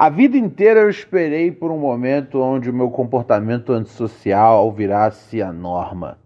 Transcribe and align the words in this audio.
A 0.00 0.08
vida 0.08 0.38
inteira 0.38 0.80
eu 0.80 0.88
esperei 0.88 1.52
por 1.52 1.70
um 1.70 1.78
momento 1.78 2.40
onde 2.40 2.70
o 2.70 2.72
meu 2.72 2.88
comportamento 2.88 3.70
antissocial 3.70 4.72
virasse 4.72 5.42
a 5.42 5.52
norma. 5.52 6.16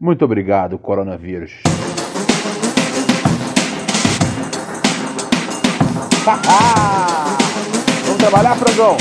Muito 0.00 0.24
obrigado, 0.24 0.78
coronavírus. 0.78 1.52
Vamos 8.06 8.16
trabalhar, 8.16 8.56
frangão? 8.56 8.96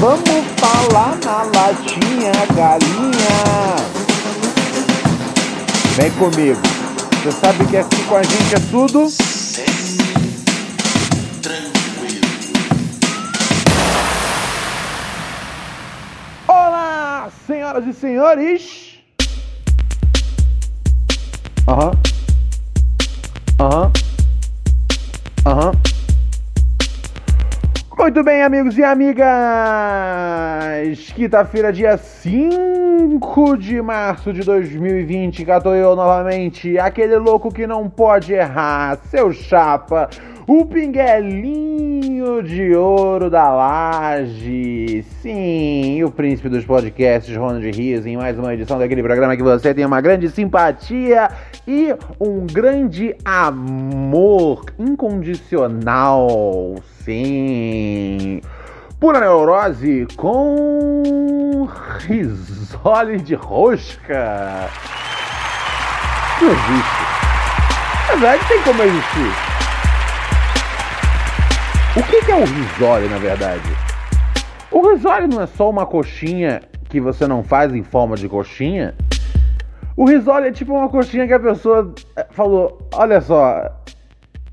Vamos 0.00 0.46
falar 0.56 1.18
na 1.26 1.42
latinha, 1.42 2.32
galinha. 2.56 3.76
Vem 5.94 6.10
comigo. 6.12 6.58
Você 7.22 7.32
sabe 7.32 7.66
que 7.66 7.76
aqui 7.76 8.02
com 8.04 8.16
a 8.16 8.22
gente 8.22 8.54
é 8.54 8.58
tudo 8.70 9.10
senhoras 17.46 17.86
e 17.86 17.92
senhores. 17.92 18.98
Aham. 21.68 21.92
Aham. 23.60 23.92
Aham. 25.46 25.72
Muito 27.98 28.24
bem, 28.24 28.42
amigos 28.42 28.76
e 28.76 28.82
amigas. 28.82 29.26
Quinta-feira, 31.14 31.72
dia 31.72 31.96
5 31.96 33.56
de 33.56 33.80
março 33.80 34.32
de 34.32 34.40
2020. 34.42 35.44
Cá 35.44 35.62
eu 35.64 35.94
novamente, 35.94 36.76
aquele 36.78 37.16
louco 37.16 37.52
que 37.52 37.64
não 37.64 37.88
pode 37.88 38.32
errar, 38.32 38.98
seu 39.08 39.32
chapa, 39.32 40.10
o 40.46 40.64
pinguelinho 40.66 42.42
de 42.42 42.74
ouro 42.74 43.30
da 43.30 43.50
laje. 43.50 45.04
Sim, 45.20 46.02
o 46.02 46.10
príncipe 46.10 46.48
dos 46.48 46.64
podcasts, 46.64 47.36
Ronald 47.36 47.64
Rios, 47.70 48.04
em 48.06 48.16
mais 48.16 48.38
uma 48.38 48.52
edição 48.52 48.78
daquele 48.78 49.02
programa 49.02 49.36
que 49.36 49.42
você 49.42 49.72
tem 49.72 49.84
uma 49.84 50.00
grande 50.00 50.28
simpatia 50.28 51.30
e 51.66 51.94
um 52.20 52.46
grande 52.46 53.14
amor 53.24 54.64
incondicional. 54.78 56.74
Sim. 57.04 58.40
Pura 58.98 59.20
neurose 59.20 60.06
com 60.16 61.68
risole 62.00 63.18
de 63.18 63.34
rosca. 63.34 64.68
Não 66.40 66.48
existe. 66.48 67.02
Na 68.08 68.14
verdade, 68.16 68.48
tem 68.48 68.62
como 68.62 68.82
existir. 68.82 69.51
O 71.94 72.02
que 72.02 72.32
é 72.32 72.36
o 72.36 72.44
risole, 72.44 73.06
na 73.06 73.18
verdade? 73.18 73.68
O 74.70 74.90
risole 74.90 75.26
não 75.26 75.42
é 75.42 75.46
só 75.46 75.68
uma 75.68 75.84
coxinha 75.84 76.62
que 76.88 76.98
você 76.98 77.26
não 77.26 77.44
faz 77.44 77.74
em 77.74 77.82
forma 77.82 78.16
de 78.16 78.26
coxinha? 78.30 78.94
O 79.94 80.06
risole 80.06 80.48
é 80.48 80.52
tipo 80.52 80.72
uma 80.72 80.88
coxinha 80.88 81.26
que 81.26 81.34
a 81.34 81.38
pessoa 81.38 81.94
falou: 82.30 82.88
Olha 82.94 83.20
só, 83.20 83.70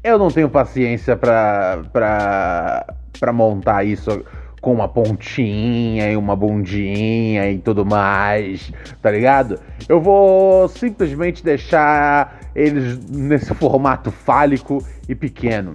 eu 0.04 0.20
não 0.20 0.28
tenho 0.28 0.50
paciência 0.50 1.16
pra, 1.16 1.80
pra, 1.94 2.86
pra 3.18 3.32
montar 3.32 3.86
isso 3.86 4.22
com 4.60 4.74
uma 4.74 4.90
pontinha 4.90 6.12
e 6.12 6.18
uma 6.18 6.36
bundinha 6.36 7.50
e 7.50 7.58
tudo 7.58 7.86
mais, 7.86 8.70
tá 9.02 9.10
ligado? 9.10 9.58
Eu 9.88 10.02
vou 10.02 10.68
simplesmente 10.68 11.42
deixar 11.42 12.38
eles 12.54 13.00
nesse 13.08 13.56
formato 13.56 14.12
fálico 14.12 14.86
e 15.08 15.16
pequeno. 15.16 15.72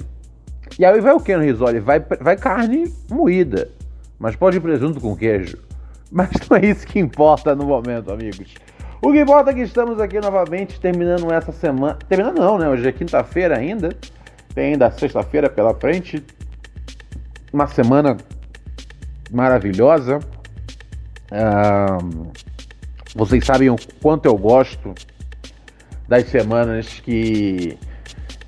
E 0.79 0.85
aí 0.85 1.01
vai 1.01 1.13
o 1.13 1.21
que 1.21 1.37
no 1.37 1.43
risole? 1.43 1.81
Vai, 1.81 2.01
vai 2.01 2.37
carne 2.37 2.93
moída, 3.11 3.71
mas 4.19 4.35
pode 4.35 4.59
presunto 4.61 5.01
com 5.01 5.17
queijo. 5.17 5.59
Mas 6.11 6.31
não 6.49 6.57
é 6.57 6.67
isso 6.67 6.87
que 6.87 6.99
importa 6.99 7.55
no 7.55 7.65
momento, 7.65 8.13
amigos. 8.13 8.55
O 9.03 9.13
que 9.13 9.21
importa 9.21 9.51
é 9.51 9.55
que 9.55 9.61
estamos 9.61 10.01
aqui 10.01 10.21
novamente 10.21 10.81
terminando 10.81 11.31
essa 11.33 11.53
semana. 11.53 11.99
Terminando 12.09 12.39
não, 12.39 12.59
né? 12.59 12.69
Hoje 12.69 12.89
é 12.89 12.93
quinta-feira 12.93 13.59
ainda. 13.59 13.91
Tem 14.55 14.73
ainda 14.73 14.91
sexta-feira 14.91 15.51
pela 15.51 15.75
frente. 15.75 16.25
Uma 17.53 17.67
semana 17.67 18.17
maravilhosa. 19.31 20.21
Vocês 23.15 23.45
sabem 23.45 23.71
o 23.71 23.77
quanto 24.01 24.27
eu 24.27 24.37
gosto 24.37 24.95
das 26.09 26.27
semanas 26.29 27.01
que 27.01 27.79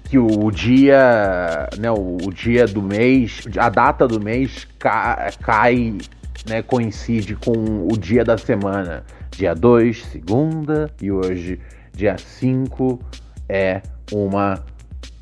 que 0.08 0.18
o 0.18 0.50
dia, 0.50 1.68
né, 1.78 1.90
o, 1.90 2.30
dia 2.32 2.66
do 2.66 2.80
mês, 2.80 3.42
a 3.58 3.68
data 3.68 4.06
do 4.06 4.20
mês 4.20 4.66
cai, 4.78 5.98
né, 6.48 6.62
coincide 6.62 7.34
com 7.34 7.86
o 7.90 7.96
dia 7.98 8.24
da 8.24 8.38
semana. 8.38 9.04
Dia 9.30 9.54
2, 9.54 10.04
segunda, 10.06 10.90
e 11.02 11.10
hoje, 11.10 11.60
dia 11.92 12.16
5, 12.16 13.00
é 13.48 13.82
uma 14.12 14.64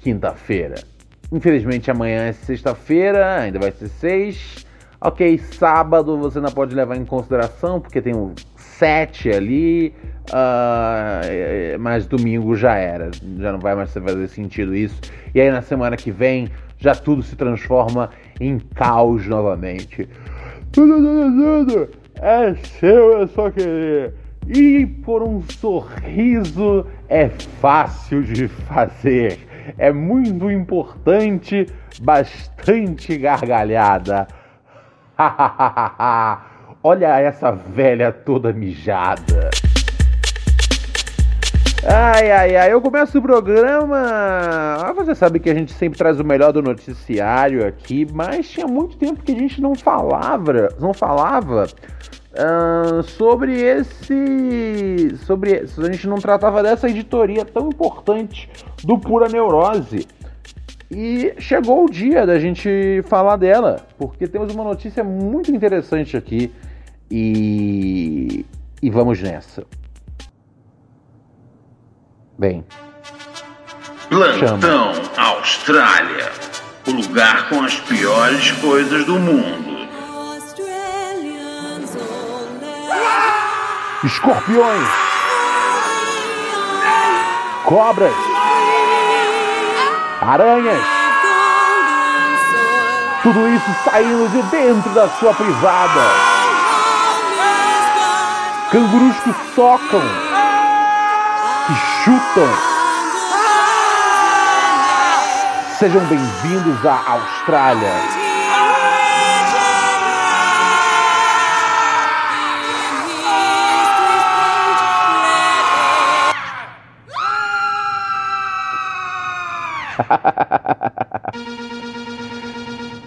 quinta-feira. 0.01 0.77
Infelizmente 1.33 1.91
amanhã 1.91 2.27
é 2.27 2.33
sexta-feira, 2.33 3.41
ainda 3.41 3.59
vai 3.59 3.73
ser 3.73 3.89
6. 3.89 4.67
Ok, 5.01 5.39
sábado 5.39 6.17
você 6.17 6.41
não 6.41 6.51
pode 6.51 6.75
levar 6.75 6.97
em 6.97 7.05
consideração, 7.05 7.81
porque 7.81 8.01
tem 8.01 8.15
o 8.15 8.35
7 8.79 9.31
ali, 9.31 9.95
uh, 10.31 11.79
mas 11.79 12.07
domingo 12.07 12.57
já 12.57 12.75
era, 12.75 13.11
já 13.39 13.53
não 13.53 13.59
vai 13.59 13.75
mais 13.75 13.93
fazer 13.93 14.29
sentido 14.29 14.75
isso. 14.75 15.01
E 15.35 15.41
aí 15.41 15.51
na 15.51 15.63
semana 15.63 15.97
que 15.97 16.11
vem 16.11 16.49
já 16.79 16.95
tudo 16.95 17.23
se 17.23 17.37
transforma 17.37 18.11
em 18.41 18.59
caos 18.59 19.27
novamente. 19.27 20.09
Tudo, 20.73 20.97
tudo, 20.97 21.65
tudo 21.65 21.89
é 22.21 22.55
seu, 22.55 23.23
é 23.23 23.27
só 23.27 23.51
querer. 23.51 24.15
E 24.47 24.87
por 24.87 25.23
um 25.23 25.43
sorriso 25.43 26.87
é 27.09 27.29
fácil 27.29 28.23
de 28.23 28.49
fazer. 28.49 29.39
É 29.79 29.91
muito 29.93 30.51
importante, 30.51 31.67
bastante 32.03 33.17
gargalhada. 33.17 34.29
Olha 36.87 37.19
essa 37.19 37.51
velha 37.51 38.13
toda 38.13 38.53
mijada. 38.53 39.49
Ai, 41.83 42.31
ai, 42.31 42.57
ai, 42.57 42.73
eu 42.75 42.83
começo 42.83 43.19
o 43.19 43.23
programa. 43.23 43.97
Ah, 43.97 44.93
você 44.95 45.15
sabe 45.15 45.41
que 45.41 45.49
a 45.49 45.55
gente 45.55 45.73
sempre 45.73 45.97
traz 45.97 46.21
o 46.21 46.25
melhor 46.25 46.53
do 46.53 46.61
noticiário 46.61 47.67
aqui, 47.67 48.07
mas 48.13 48.51
tinha 48.51 48.67
muito 48.67 48.99
tempo 48.99 49.23
que 49.23 49.33
a 49.33 49.35
gente 49.35 49.63
não 49.63 49.75
falava, 49.75 50.69
não 50.79 50.93
falava 50.93 51.67
uh, 52.35 53.03
sobre 53.03 53.63
esse. 53.63 55.17
Sobre. 55.25 55.65
A 55.79 55.91
gente 55.91 56.07
não 56.07 56.17
tratava 56.17 56.63
dessa 56.63 56.87
editoria 56.87 57.47
tão 57.47 57.69
importante 57.69 58.51
do 58.85 58.99
Pura 58.99 59.27
Neurose. 59.27 60.07
E 60.91 61.33
chegou 61.39 61.87
o 61.87 61.91
dia 61.91 62.27
da 62.27 62.39
gente 62.39 63.03
falar 63.07 63.37
dela, 63.37 63.81
porque 63.97 64.29
temos 64.29 64.55
uma 64.55 64.65
notícia 64.65 65.03
muito 65.03 65.51
interessante 65.51 66.15
aqui. 66.15 66.53
E. 67.11 68.45
E 68.83 68.91
vamos 68.91 69.21
nessa. 69.21 69.65
Bem. 72.39 72.65
Plantão 74.09 74.95
chama. 74.95 75.11
Austrália 75.17 76.31
o 76.87 76.91
lugar 76.91 77.49
com 77.49 77.63
as 77.63 77.75
piores 77.77 78.51
coisas 78.53 79.05
do 79.07 79.19
mundo. 79.19 79.89
Escorpiões, 84.05 84.89
cobras, 87.65 88.13
aranhas, 90.21 90.83
tudo 93.23 93.49
isso 93.49 93.75
saindo 93.85 94.29
de 94.29 94.43
dentro 94.51 94.91
da 94.91 95.09
sua 95.09 95.33
privada. 95.33 96.34
Cangurus 98.75 99.17
que 99.21 99.33
socam 99.55 100.03
que 101.65 101.75
chutam 102.03 102.51
Sejam 105.79 106.05
bem-vindos 106.07 106.85
à 106.85 107.13
Austrália. 107.13 107.93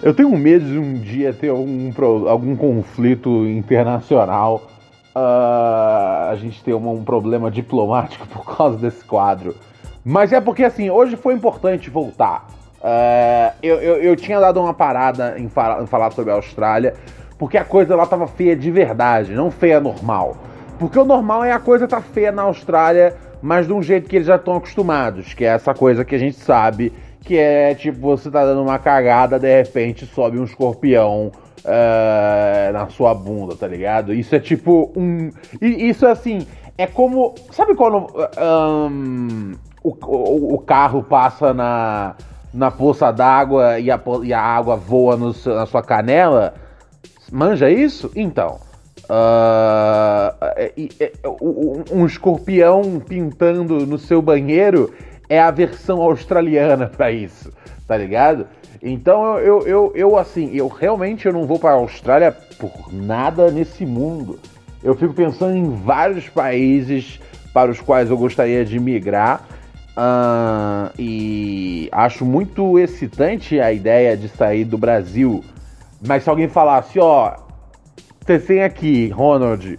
Eu 0.02 0.14
tenho 0.14 0.30
medo 0.30 0.64
de 0.64 0.78
um 0.78 0.94
dia 0.94 1.34
ter 1.34 1.50
algum, 1.50 1.92
algum 2.26 2.56
conflito 2.56 3.46
internacional, 3.46 4.77
uh, 5.18 6.30
a 6.30 6.36
gente 6.36 6.62
ter 6.62 6.74
um 6.74 7.04
problema 7.04 7.50
diplomático 7.50 8.26
por 8.28 8.44
causa 8.44 8.76
desse 8.78 9.04
quadro. 9.04 9.54
Mas 10.04 10.32
é 10.32 10.40
porque, 10.40 10.64
assim, 10.64 10.88
hoje 10.88 11.16
foi 11.16 11.34
importante 11.34 11.90
voltar. 11.90 12.46
Uh, 12.78 13.52
eu, 13.62 13.76
eu, 13.76 13.96
eu, 13.96 14.16
tinha 14.16 14.38
dado 14.38 14.60
uma 14.60 14.72
parada 14.72 15.34
em, 15.36 15.46
em, 15.46 15.86
falar 15.86 16.12
sobre 16.12 16.30
a 16.30 16.34
Austrália, 16.34 16.94
porque 17.36 17.58
a 17.58 17.64
coisa 17.64 17.96
lá 17.96 18.06
tava 18.06 18.26
feia 18.28 18.54
de 18.54 18.70
verdade, 18.70 19.34
não 19.34 19.50
feia 19.50 19.80
normal. 19.80 20.36
Porque 20.78 20.98
o 20.98 21.04
normal 21.04 21.44
é 21.44 21.50
a 21.50 21.58
coisa 21.58 21.88
tá 21.88 22.00
feia 22.00 22.30
na 22.30 22.42
Austrália, 22.42 23.16
mas 23.42 23.66
de 23.66 23.72
um 23.72 23.82
jeito 23.82 24.08
que 24.08 24.16
eles 24.16 24.28
já 24.28 24.36
estão 24.36 24.56
acostumados, 24.56 25.34
que 25.34 25.44
é 25.44 25.48
essa 25.48 25.74
coisa 25.74 26.04
que 26.04 26.14
a 26.14 26.18
gente 26.18 26.36
sabe, 26.36 26.92
que 27.20 27.36
é 27.36 27.74
tipo, 27.74 27.98
você 27.98 28.30
tá 28.30 28.44
dando 28.44 28.62
uma 28.62 28.78
cagada, 28.78 29.40
de 29.40 29.62
repente 29.62 30.06
sobe 30.06 30.38
um 30.38 30.44
escorpião 30.44 31.32
uh, 31.64 32.72
na 32.72 32.88
sua 32.88 33.14
bunda, 33.14 33.54
tá 33.56 33.66
ligado? 33.66 34.12
Isso 34.12 34.34
é 34.34 34.40
tipo 34.40 34.92
um. 34.96 35.30
Isso 35.60 36.06
é 36.06 36.10
assim, 36.10 36.46
é 36.76 36.86
como. 36.86 37.34
Sabe 37.50 37.74
quando. 37.74 38.06
Um, 38.38 39.52
o, 39.82 39.90
o, 39.90 40.54
o 40.54 40.58
carro 40.58 41.02
passa 41.02 41.54
na, 41.54 42.14
na 42.52 42.70
poça 42.70 43.10
d'água 43.10 43.78
e 43.78 43.90
a, 43.90 44.00
e 44.22 44.32
a 44.32 44.40
água 44.40 44.76
voa 44.76 45.16
no, 45.16 45.34
na 45.46 45.66
sua 45.66 45.82
canela. 45.82 46.54
Manja 47.30 47.70
isso? 47.70 48.10
Então. 48.14 48.60
Uh, 49.10 50.34
um 51.90 52.04
escorpião 52.04 53.00
pintando 53.00 53.86
no 53.86 53.96
seu 53.96 54.20
banheiro 54.20 54.92
é 55.28 55.40
a 55.40 55.50
versão 55.50 56.02
australiana 56.02 56.86
para 56.86 57.10
isso, 57.10 57.52
tá 57.88 57.96
ligado? 57.96 58.46
Então 58.80 59.38
eu, 59.38 59.66
eu, 59.66 59.92
eu, 59.96 60.16
assim, 60.16 60.54
eu 60.54 60.68
realmente 60.68 61.26
eu 61.26 61.32
não 61.32 61.46
vou 61.46 61.58
para 61.58 61.70
a 61.70 61.74
Austrália 61.74 62.30
por 62.30 62.92
nada 62.92 63.50
nesse 63.50 63.84
mundo. 63.84 64.38
Eu 64.84 64.94
fico 64.94 65.12
pensando 65.12 65.56
em 65.56 65.74
vários 65.74 66.28
países 66.28 67.18
para 67.52 67.70
os 67.70 67.80
quais 67.80 68.10
eu 68.10 68.16
gostaria 68.16 68.64
de 68.64 68.78
migrar 68.78 69.44
Uh, 69.98 70.94
e 70.96 71.88
acho 71.90 72.24
muito 72.24 72.78
excitante 72.78 73.58
a 73.58 73.72
ideia 73.72 74.16
de 74.16 74.28
sair 74.28 74.64
do 74.64 74.78
Brasil. 74.78 75.42
Mas 76.06 76.22
se 76.22 76.30
alguém 76.30 76.46
falasse, 76.46 77.00
ó, 77.00 77.34
você 78.24 78.38
tem 78.38 78.62
aqui, 78.62 79.08
Ronald, 79.08 79.76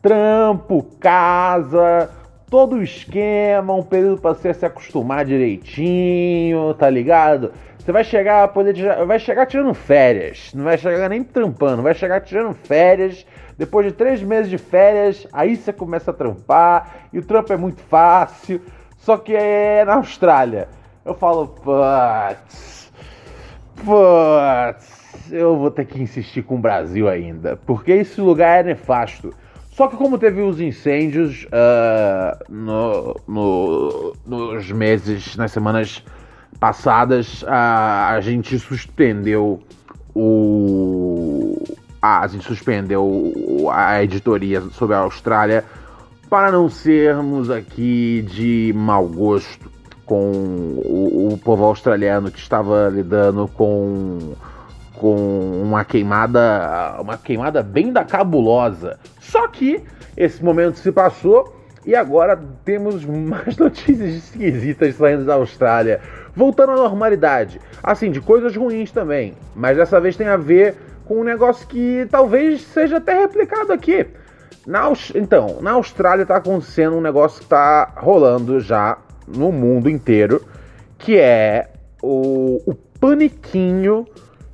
trampo, 0.00 0.84
casa, 1.00 2.08
todo 2.50 2.76
o 2.76 2.82
esquema, 2.82 3.74
um 3.74 3.82
período 3.82 4.20
para 4.20 4.34
você 4.34 4.52
se 4.54 4.64
acostumar 4.64 5.24
direitinho, 5.24 6.74
tá 6.74 6.88
ligado? 6.88 7.52
Você 7.78 7.92
vai 7.92 8.04
chegar 8.04 8.48
poder 8.48 8.74
vai 9.06 9.18
chegar 9.18 9.46
tirando 9.46 9.72
férias, 9.74 10.52
não 10.54 10.64
vai 10.64 10.76
chegar 10.76 11.08
nem 11.08 11.22
trampando, 11.22 11.82
vai 11.82 11.94
chegar 11.94 12.20
tirando 12.20 12.54
férias. 12.54 13.24
Depois 13.56 13.86
de 13.86 13.92
três 13.92 14.22
meses 14.22 14.50
de 14.50 14.58
férias, 14.58 15.26
aí 15.32 15.56
você 15.56 15.72
começa 15.72 16.10
a 16.10 16.14
trampar 16.14 17.08
e 17.12 17.18
o 17.18 17.24
trampo 17.24 17.52
é 17.52 17.56
muito 17.56 17.80
fácil. 17.82 18.60
Só 18.98 19.16
que 19.16 19.34
é 19.34 19.84
na 19.84 19.94
Austrália. 19.94 20.68
Eu 21.04 21.14
falo, 21.14 21.48
putz, 21.48 22.92
putz, 23.76 25.32
eu 25.32 25.56
vou 25.56 25.70
ter 25.70 25.86
que 25.86 26.00
insistir 26.00 26.42
com 26.42 26.56
o 26.56 26.58
Brasil 26.58 27.08
ainda, 27.08 27.56
porque 27.64 27.92
esse 27.92 28.20
lugar 28.20 28.60
é 28.60 28.62
nefasto. 28.62 29.32
Só 29.78 29.86
que 29.86 29.96
como 29.96 30.18
teve 30.18 30.42
os 30.42 30.60
incêndios 30.60 31.44
uh, 31.44 32.52
no, 32.52 33.14
no, 33.28 34.12
nos 34.26 34.72
meses, 34.72 35.36
nas 35.36 35.52
semanas 35.52 36.02
passadas, 36.58 37.42
uh, 37.42 37.46
a 37.46 38.18
gente 38.20 38.58
suspendeu 38.58 39.62
o. 40.12 41.62
a 42.02 42.26
gente 42.26 42.44
suspendeu 42.44 43.32
a 43.70 44.02
editoria 44.02 44.62
sobre 44.72 44.96
a 44.96 44.98
Austrália 44.98 45.64
para 46.28 46.50
não 46.50 46.68
sermos 46.68 47.48
aqui 47.48 48.26
de 48.28 48.72
mau 48.74 49.06
gosto 49.06 49.70
com 50.04 50.32
o, 50.32 51.34
o 51.34 51.38
povo 51.38 51.62
australiano 51.62 52.32
que 52.32 52.40
estava 52.40 52.88
lidando 52.88 53.46
com 53.46 54.34
com 54.98 55.14
uma 55.62 55.84
queimada, 55.84 56.96
uma 57.00 57.16
queimada 57.16 57.62
bem 57.62 57.92
da 57.92 58.04
cabulosa. 58.04 58.98
Só 59.20 59.46
que 59.46 59.82
esse 60.16 60.44
momento 60.44 60.78
se 60.78 60.90
passou 60.90 61.56
e 61.86 61.94
agora 61.94 62.36
temos 62.64 63.04
mais 63.04 63.56
notícias 63.56 64.10
esquisitas 64.14 64.96
saindo 64.96 65.24
da 65.24 65.34
Austrália, 65.34 66.00
voltando 66.34 66.72
à 66.72 66.76
normalidade. 66.76 67.60
Assim, 67.82 68.10
de 68.10 68.20
coisas 68.20 68.54
ruins 68.56 68.90
também, 68.90 69.34
mas 69.54 69.76
dessa 69.76 70.00
vez 70.00 70.16
tem 70.16 70.26
a 70.26 70.36
ver 70.36 70.74
com 71.04 71.20
um 71.20 71.24
negócio 71.24 71.66
que 71.66 72.06
talvez 72.10 72.60
seja 72.62 72.96
até 72.96 73.20
replicado 73.20 73.72
aqui. 73.72 74.06
Na, 74.66 74.92
então, 75.14 75.58
na 75.62 75.70
Austrália 75.72 76.22
está 76.22 76.36
acontecendo 76.36 76.96
um 76.96 77.00
negócio 77.00 77.38
que 77.38 77.44
está 77.44 77.94
rolando 77.96 78.60
já 78.60 78.98
no 79.26 79.52
mundo 79.52 79.88
inteiro, 79.88 80.44
que 80.98 81.16
é 81.16 81.70
o, 82.02 82.60
o 82.66 82.74
paniquinho 82.74 84.04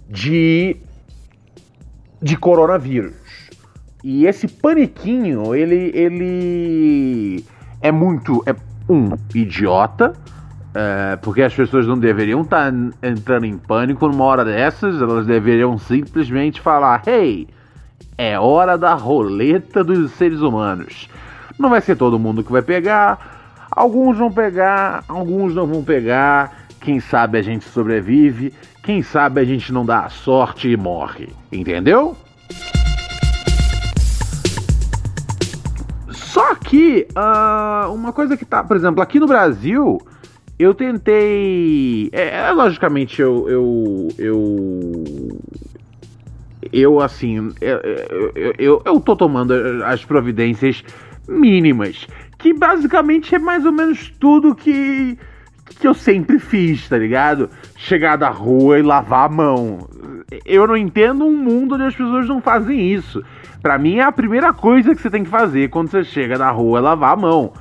de, 0.09 0.77
de 2.21 2.37
coronavírus. 2.37 3.15
E 4.03 4.27
esse 4.27 4.47
paniquinho, 4.47 5.55
ele, 5.55 5.91
ele 5.95 7.45
é 7.81 7.91
muito. 7.91 8.43
É 8.47 8.55
um 8.87 9.17
idiota, 9.35 10.13
é, 10.75 11.17
porque 11.17 11.41
as 11.41 11.55
pessoas 11.55 11.87
não 11.87 11.99
deveriam 11.99 12.43
estar 12.43 12.71
tá 12.71 12.79
entrando 13.03 13.47
em 13.47 13.57
pânico 13.57 14.07
numa 14.07 14.25
hora 14.25 14.45
dessas, 14.45 15.01
elas 15.01 15.27
deveriam 15.27 15.79
simplesmente 15.79 16.61
falar: 16.61 17.03
hey, 17.07 17.49
é 18.19 18.39
hora 18.39 18.77
da 18.77 18.95
roleta 18.95 19.83
dos 19.83 20.11
seres 20.13 20.41
humanos. 20.41 21.09
Não 21.59 21.71
vai 21.71 21.81
ser 21.81 21.97
todo 21.97 22.19
mundo 22.19 22.45
que 22.45 22.53
vai 22.53 22.63
pegar, 22.63 23.67
alguns 23.71 24.19
vão 24.19 24.31
pegar, 24.31 25.03
alguns 25.09 25.55
não 25.55 25.67
vão 25.67 25.83
pegar. 25.83 26.64
Quem 26.85 27.01
sabe 27.01 27.39
a 27.39 27.43
gente 27.43 27.65
sobrevive, 27.65 28.53
quem 28.83 29.03
sabe 29.03 29.41
a 29.41 29.45
gente 29.45 29.73
não 29.73 29.87
dá 29.87 30.01
a 30.01 30.11
sorte 30.11 30.69
e 30.69 30.77
morre. 30.77 31.31
Entendeu? 31.51 32.15
Só 36.11 36.55
que 36.57 37.07
uh, 37.17 37.91
uma 37.91 38.13
coisa 38.13 38.37
que 38.37 38.45
tá, 38.45 38.63
por 38.63 38.77
exemplo, 38.77 39.01
aqui 39.01 39.19
no 39.19 39.27
Brasil, 39.27 39.99
eu 40.59 40.75
tentei. 40.75 42.11
É, 42.13 42.49
é 42.49 42.51
logicamente 42.53 43.23
eu, 43.23 43.49
eu, 43.49 44.09
eu 44.19 45.05
eu, 46.71 47.01
assim, 47.01 47.53
eu, 47.61 47.79
eu, 47.79 48.55
eu, 48.59 48.83
eu 48.85 49.01
tô 49.01 49.17
tomando 49.17 49.55
as 49.85 50.05
providências 50.05 50.85
mínimas, 51.27 52.07
que 52.39 52.53
basicamente 52.53 53.35
é 53.35 53.39
mais 53.39 53.65
ou 53.65 53.73
menos 53.73 54.13
tudo 54.19 54.55
que, 54.55 55.17
que 55.65 55.87
eu 55.87 55.95
sempre 55.95 56.39
fiz, 56.39 56.89
tá 56.89 56.99
ligado? 56.99 57.49
Chegar 57.77 58.17
da 58.17 58.29
rua 58.29 58.79
e 58.79 58.83
lavar 58.83 59.27
a 59.27 59.33
mão. 59.33 59.89
Eu 60.45 60.67
não 60.67 60.77
entendo 60.77 61.25
um 61.25 61.37
mundo 61.37 61.75
onde 61.75 61.85
as 61.85 61.95
pessoas 61.95 62.29
não 62.29 62.41
fazem 62.41 62.93
isso. 62.93 63.23
Para 63.63 63.79
mim 63.79 63.97
é 63.97 64.03
a 64.03 64.13
primeira 64.13 64.53
coisa 64.53 64.95
que 64.95 65.01
você 65.01 65.11
tem 65.11 65.25
que 65.25 65.31
fazer 65.31 65.71
quando 65.71 65.91
você 65.91 66.05
chega 66.05 66.37
da 66.37 66.51
rua 66.51 66.79
é 66.79 66.83
lavar 66.83 67.13
a 67.13 67.17
mão. 67.17 67.53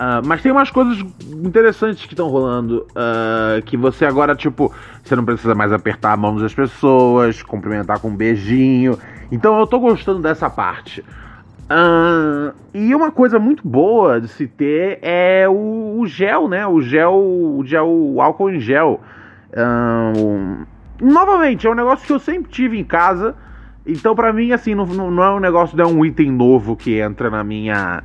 Uh, 0.00 0.24
mas 0.24 0.40
tem 0.40 0.50
umas 0.50 0.70
coisas 0.70 0.98
interessantes 1.44 2.06
que 2.06 2.14
estão 2.14 2.28
rolando. 2.28 2.86
Uh, 2.90 3.60
que 3.66 3.76
você 3.76 4.06
agora, 4.06 4.34
tipo, 4.34 4.72
você 5.04 5.14
não 5.14 5.24
precisa 5.26 5.54
mais 5.54 5.70
apertar 5.70 6.12
a 6.12 6.16
mão 6.16 6.36
das 6.36 6.54
pessoas, 6.54 7.42
cumprimentar 7.42 8.00
com 8.00 8.08
um 8.08 8.16
beijinho. 8.16 8.98
Então 9.30 9.60
eu 9.60 9.66
tô 9.66 9.78
gostando 9.78 10.20
dessa 10.20 10.48
parte. 10.48 11.04
Uh, 11.70 12.52
e 12.74 12.92
uma 12.96 13.12
coisa 13.12 13.38
muito 13.38 13.66
boa 13.66 14.20
de 14.20 14.26
se 14.26 14.48
ter 14.48 14.98
é 15.02 15.48
o, 15.48 16.00
o 16.00 16.06
gel, 16.06 16.48
né? 16.48 16.66
O 16.66 16.82
gel, 16.82 17.14
o 17.14 17.62
gel, 17.64 17.88
o 17.88 18.20
álcool 18.20 18.50
em 18.50 18.58
gel. 18.58 19.00
novamente, 21.00 21.68
é 21.68 21.70
um 21.70 21.74
negócio 21.74 22.04
que 22.04 22.12
eu 22.12 22.18
sempre 22.18 22.50
tive 22.50 22.76
em 22.76 22.84
casa. 22.84 23.36
Então, 23.86 24.16
para 24.16 24.32
mim, 24.32 24.50
assim, 24.50 24.74
não, 24.74 24.84
não 24.84 25.22
é 25.22 25.30
um 25.30 25.40
negócio 25.40 25.76
de 25.76 25.82
um 25.84 26.04
item 26.04 26.32
novo 26.32 26.74
que 26.76 26.98
entra 26.98 27.30
na 27.30 27.44
minha 27.44 28.02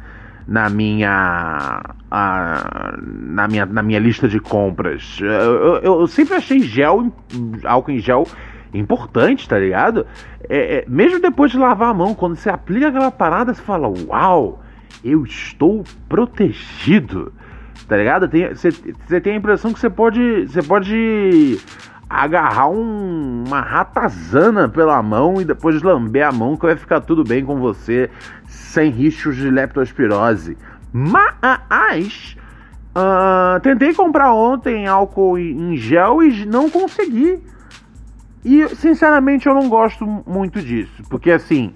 na 0.48 0.69
minha, 0.69 1.81
na 2.12 3.48
minha 3.48 3.65
na 3.65 3.81
minha 3.81 4.00
lista 4.00 4.27
de 4.27 4.39
compras. 4.39 5.17
Eu, 5.19 5.27
eu, 5.27 6.00
eu, 6.01 6.07
sempre 6.07 6.36
achei 6.36 6.60
gel, 6.60 7.12
álcool 7.63 7.91
em 7.91 8.00
gel 8.00 8.27
importante, 8.74 9.48
tá 9.48 9.57
ligado? 9.57 10.05
É, 10.50 10.77
é, 10.77 10.86
mesmo 10.88 11.19
depois 11.19 11.51
de 11.51 11.57
lavar 11.57 11.89
a 11.89 11.93
mão, 11.93 12.13
quando 12.13 12.36
você 12.36 12.50
aplica 12.50 12.88
aquela 12.89 13.12
parada, 13.12 13.53
você 13.53 13.62
fala: 13.62 13.88
Uau, 13.88 14.63
eu 15.03 15.24
estou 15.24 15.84
protegido. 16.10 17.34
Tá 17.88 17.98
ligado? 17.98 18.29
Você 18.55 19.22
tem 19.22 19.34
a 19.34 19.38
impressão 19.38 19.72
que 19.72 19.79
você 19.79 19.89
pode. 19.89 20.48
Você 20.48 20.63
pode 20.63 21.60
agarrar 22.10 22.69
um, 22.69 23.43
uma 23.48 23.62
ratazana 23.62 24.69
pela 24.69 25.01
mão 25.01 25.41
e 25.41 25.45
depois 25.45 25.81
lamber 25.81 26.27
a 26.27 26.31
mão 26.31 26.55
que 26.55 26.65
vai 26.65 26.75
ficar 26.75 27.01
tudo 27.01 27.24
bem 27.24 27.43
com 27.43 27.60
você, 27.60 28.10
sem 28.45 28.89
riscos 28.91 29.36
de 29.36 29.50
leptospirose. 29.50 30.57
Mas 30.93 32.38
uh, 32.95 33.60
tentei 33.62 33.93
comprar 33.93 34.34
ontem 34.34 34.88
álcool 34.88 35.38
em 35.38 35.75
gel 35.75 36.24
e 36.24 36.45
não 36.45 36.69
consegui. 36.69 37.41
E 38.45 38.69
sinceramente 38.75 39.47
eu 39.47 39.55
não 39.55 39.67
gosto 39.67 40.05
muito 40.05 40.61
disso, 40.61 41.01
porque 41.09 41.31
assim, 41.31 41.73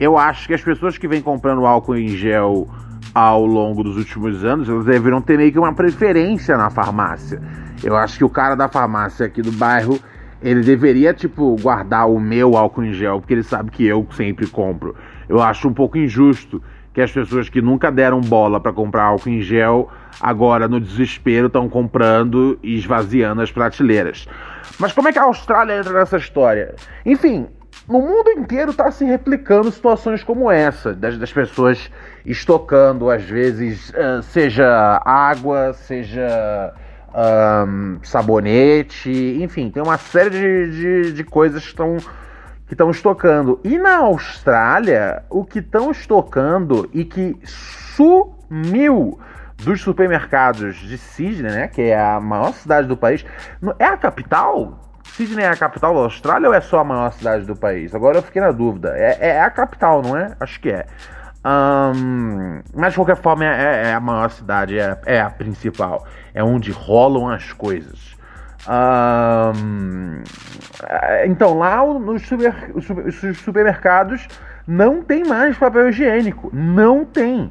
eu 0.00 0.16
acho 0.16 0.48
que 0.48 0.54
as 0.54 0.62
pessoas 0.62 0.96
que 0.96 1.06
vêm 1.06 1.20
comprando 1.20 1.66
álcool 1.66 1.94
em 1.94 2.08
gel 2.08 2.66
ao 3.14 3.44
longo 3.44 3.84
dos 3.84 3.98
últimos 3.98 4.42
anos, 4.42 4.66
elas 4.66 4.86
deveriam 4.86 5.20
ter 5.20 5.36
meio 5.36 5.52
que 5.52 5.58
uma 5.58 5.74
preferência 5.74 6.56
na 6.56 6.70
farmácia. 6.70 7.42
Eu 7.84 7.94
acho 7.94 8.16
que 8.16 8.24
o 8.24 8.30
cara 8.30 8.54
da 8.54 8.66
farmácia 8.66 9.26
aqui 9.26 9.42
do 9.42 9.52
bairro, 9.52 10.00
ele 10.40 10.62
deveria, 10.62 11.12
tipo, 11.12 11.54
guardar 11.60 12.08
o 12.08 12.18
meu 12.18 12.56
álcool 12.56 12.84
em 12.84 12.94
gel, 12.94 13.20
porque 13.20 13.34
ele 13.34 13.42
sabe 13.42 13.70
que 13.70 13.84
eu 13.84 14.06
sempre 14.12 14.46
compro. 14.46 14.96
Eu 15.28 15.42
acho 15.42 15.68
um 15.68 15.74
pouco 15.74 15.98
injusto 15.98 16.62
que 16.96 17.02
as 17.02 17.12
pessoas 17.12 17.50
que 17.50 17.60
nunca 17.60 17.92
deram 17.92 18.22
bola 18.22 18.58
para 18.58 18.72
comprar 18.72 19.02
álcool 19.02 19.28
em 19.28 19.42
gel, 19.42 19.90
agora 20.18 20.66
no 20.66 20.80
desespero 20.80 21.48
estão 21.48 21.68
comprando 21.68 22.58
e 22.62 22.74
esvaziando 22.74 23.42
as 23.42 23.52
prateleiras. 23.52 24.26
Mas 24.78 24.94
como 24.94 25.06
é 25.06 25.12
que 25.12 25.18
a 25.18 25.24
Austrália 25.24 25.76
entra 25.76 25.92
nessa 25.92 26.16
história? 26.16 26.74
Enfim, 27.04 27.48
no 27.86 28.00
mundo 28.00 28.30
inteiro 28.30 28.70
está 28.70 28.90
se 28.90 29.04
replicando 29.04 29.70
situações 29.70 30.24
como 30.24 30.50
essa, 30.50 30.94
das, 30.94 31.18
das 31.18 31.30
pessoas 31.30 31.90
estocando, 32.24 33.10
às 33.10 33.24
vezes, 33.24 33.90
uh, 33.90 34.22
seja 34.22 34.98
água, 35.04 35.74
seja 35.74 36.72
um, 37.68 37.98
sabonete, 38.02 39.36
enfim, 39.42 39.68
tem 39.68 39.82
uma 39.82 39.98
série 39.98 40.30
de, 40.30 40.70
de, 40.70 41.12
de 41.12 41.24
coisas 41.24 41.62
que 41.62 41.68
estão 41.68 41.98
que 42.66 42.74
estão 42.74 42.90
estocando. 42.90 43.60
E 43.64 43.78
na 43.78 43.98
Austrália, 43.98 45.22
o 45.30 45.44
que 45.44 45.60
estão 45.60 45.90
estocando 45.90 46.88
e 46.92 47.04
que 47.04 47.36
sumiu 47.44 49.18
dos 49.56 49.80
supermercados 49.80 50.76
de 50.76 50.98
Sydney, 50.98 51.50
né, 51.50 51.68
que 51.68 51.82
é 51.82 51.98
a 51.98 52.20
maior 52.20 52.52
cidade 52.52 52.86
do 52.86 52.96
país, 52.96 53.24
é 53.78 53.84
a 53.84 53.96
capital? 53.96 54.80
Sydney 55.04 55.44
é 55.44 55.48
a 55.48 55.56
capital 55.56 55.94
da 55.94 56.00
Austrália 56.00 56.48
ou 56.48 56.54
é 56.54 56.60
só 56.60 56.80
a 56.80 56.84
maior 56.84 57.12
cidade 57.12 57.46
do 57.46 57.56
país? 57.56 57.94
Agora 57.94 58.18
eu 58.18 58.22
fiquei 58.22 58.42
na 58.42 58.50
dúvida. 58.50 58.92
É, 58.96 59.30
é 59.30 59.40
a 59.40 59.48
capital, 59.48 60.02
não 60.02 60.16
é? 60.16 60.36
Acho 60.40 60.60
que 60.60 60.70
é. 60.70 60.86
Um, 61.46 62.60
mas 62.74 62.92
de 62.92 62.98
qualquer 62.98 63.16
forma 63.16 63.44
é, 63.44 63.90
é 63.90 63.94
a 63.94 64.00
maior 64.00 64.28
cidade, 64.30 64.76
é, 64.78 64.98
é, 65.06 65.20
a 65.20 65.30
principal, 65.30 66.04
é 66.34 66.42
onde 66.42 66.72
rolam 66.72 67.28
as 67.28 67.52
coisas. 67.52 68.15
Então 71.24 71.58
lá 71.58 71.84
nos 71.98 72.22
super, 72.22 72.72
os 72.74 73.38
supermercados 73.38 74.26
não 74.66 75.02
tem 75.02 75.24
mais 75.24 75.56
papel 75.56 75.88
higiênico, 75.88 76.50
não 76.52 77.04
tem. 77.04 77.50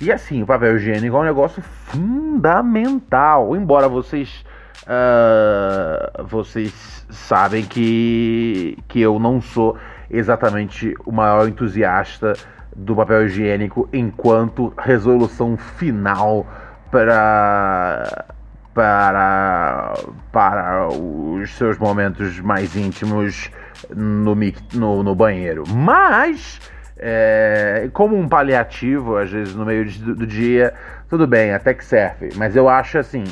E 0.00 0.12
assim, 0.12 0.42
o 0.42 0.46
papel 0.46 0.76
higiênico 0.76 1.16
é 1.16 1.20
um 1.20 1.24
negócio 1.24 1.62
fundamental. 1.62 3.56
Embora 3.56 3.88
vocês 3.88 4.44
uh, 4.84 6.24
vocês 6.24 7.06
sabem 7.10 7.64
que 7.64 8.78
que 8.88 9.00
eu 9.00 9.18
não 9.18 9.40
sou 9.40 9.76
exatamente 10.10 10.94
o 11.04 11.12
maior 11.12 11.48
entusiasta 11.48 12.34
do 12.74 12.94
papel 12.94 13.26
higiênico 13.26 13.88
enquanto 13.92 14.72
resolução 14.76 15.56
final 15.56 16.46
para 16.90 18.35
para 18.76 19.94
para 20.30 20.88
os 20.88 21.50
seus 21.56 21.78
momentos 21.78 22.38
mais 22.40 22.76
íntimos 22.76 23.50
no, 23.88 24.36
no, 24.74 25.02
no 25.02 25.14
banheiro. 25.14 25.64
Mas 25.66 26.60
é, 26.98 27.88
como 27.94 28.18
um 28.18 28.28
paliativo, 28.28 29.16
às 29.16 29.30
vezes 29.30 29.54
no 29.54 29.64
meio 29.64 29.90
do 29.90 30.26
dia, 30.26 30.74
tudo 31.08 31.26
bem, 31.26 31.54
até 31.54 31.72
que 31.72 31.82
serve. 31.82 32.28
Mas 32.36 32.54
eu 32.54 32.68
acho 32.68 32.98
assim, 32.98 33.24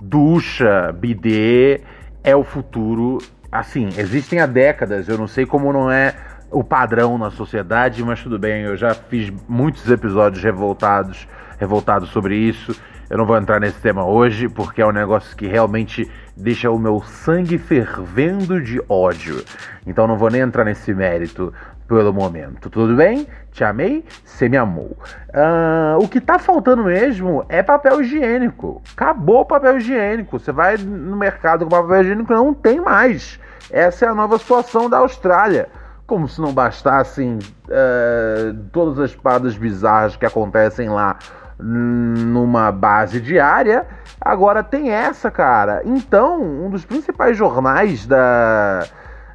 ducha, 0.00 0.90
bidê 0.92 1.82
é 2.24 2.34
o 2.34 2.42
futuro. 2.42 3.18
Assim, 3.52 3.90
existem 3.96 4.40
há 4.40 4.46
décadas, 4.46 5.08
eu 5.08 5.16
não 5.16 5.28
sei 5.28 5.46
como 5.46 5.72
não 5.72 5.88
é 5.90 6.14
o 6.50 6.64
padrão 6.64 7.16
na 7.16 7.30
sociedade, 7.30 8.02
mas 8.02 8.22
tudo 8.22 8.38
bem, 8.38 8.62
eu 8.62 8.76
já 8.76 8.94
fiz 8.94 9.32
muitos 9.48 9.88
episódios 9.90 10.42
revoltados, 10.42 11.28
revoltados 11.58 12.10
sobre 12.10 12.36
isso. 12.36 12.74
Eu 13.08 13.18
não 13.18 13.26
vou 13.26 13.36
entrar 13.36 13.58
nesse 13.58 13.80
tema 13.80 14.04
hoje, 14.04 14.48
porque 14.48 14.80
é 14.80 14.86
um 14.86 14.92
negócio 14.92 15.36
que 15.36 15.46
realmente 15.46 16.08
deixa 16.36 16.70
o 16.70 16.78
meu 16.78 17.02
sangue 17.02 17.58
fervendo 17.58 18.60
de 18.60 18.80
ódio. 18.88 19.44
Então 19.86 20.06
não 20.06 20.16
vou 20.16 20.30
nem 20.30 20.40
entrar 20.40 20.64
nesse 20.64 20.94
mérito 20.94 21.52
pelo 21.88 22.12
momento. 22.12 22.70
Tudo 22.70 22.94
bem? 22.94 23.26
Te 23.50 23.64
amei, 23.64 24.04
você 24.24 24.48
me 24.48 24.56
amou. 24.56 24.96
Uh, 25.30 25.98
o 26.00 26.08
que 26.08 26.20
tá 26.20 26.38
faltando 26.38 26.84
mesmo 26.84 27.44
é 27.48 27.64
papel 27.64 28.00
higiênico. 28.00 28.80
Acabou 28.92 29.40
o 29.40 29.44
papel 29.44 29.78
higiênico. 29.78 30.38
Você 30.38 30.52
vai 30.52 30.76
no 30.76 31.16
mercado 31.16 31.64
com 31.64 31.70
papel 31.70 32.02
higiênico, 32.02 32.32
não 32.32 32.54
tem 32.54 32.80
mais. 32.80 33.40
Essa 33.72 34.06
é 34.06 34.08
a 34.08 34.14
nova 34.14 34.38
situação 34.38 34.88
da 34.88 34.98
Austrália 34.98 35.68
como 36.10 36.26
se 36.26 36.40
não 36.40 36.52
bastassem 36.52 37.38
uh, 37.38 38.52
todas 38.72 38.98
as 38.98 39.14
paradas 39.14 39.56
bizarras 39.56 40.16
que 40.16 40.26
acontecem 40.26 40.88
lá 40.88 41.16
numa 41.56 42.72
base 42.72 43.20
diária, 43.20 43.86
agora 44.20 44.64
tem 44.64 44.90
essa, 44.90 45.30
cara. 45.30 45.82
Então, 45.84 46.42
um 46.42 46.68
dos 46.68 46.84
principais 46.84 47.36
jornais 47.36 48.06
da, 48.06 48.88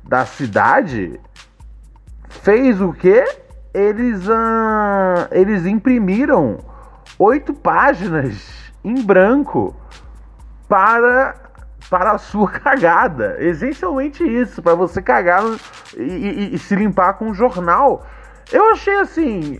da 0.03 0.25
cidade 0.25 1.17
fez 2.27 2.81
o 2.81 2.91
quê? 2.91 3.23
Eles, 3.73 4.27
uh, 4.27 5.29
eles 5.31 5.65
imprimiram 5.65 6.57
oito 7.17 7.53
páginas 7.53 8.51
em 8.83 9.01
branco 9.01 9.73
para 10.67 11.44
para 11.89 12.11
a 12.11 12.17
sua 12.17 12.49
cagada. 12.59 13.35
Essencialmente 13.39 14.23
isso, 14.23 14.61
para 14.61 14.75
você 14.75 15.01
cagar 15.01 15.43
e, 15.97 16.01
e, 16.01 16.55
e, 16.55 16.59
se 16.59 16.75
limpar 16.75 17.13
com 17.13 17.29
um 17.29 17.33
jornal. 17.33 18.05
Eu 18.51 18.71
achei 18.71 18.95
assim. 18.99 19.59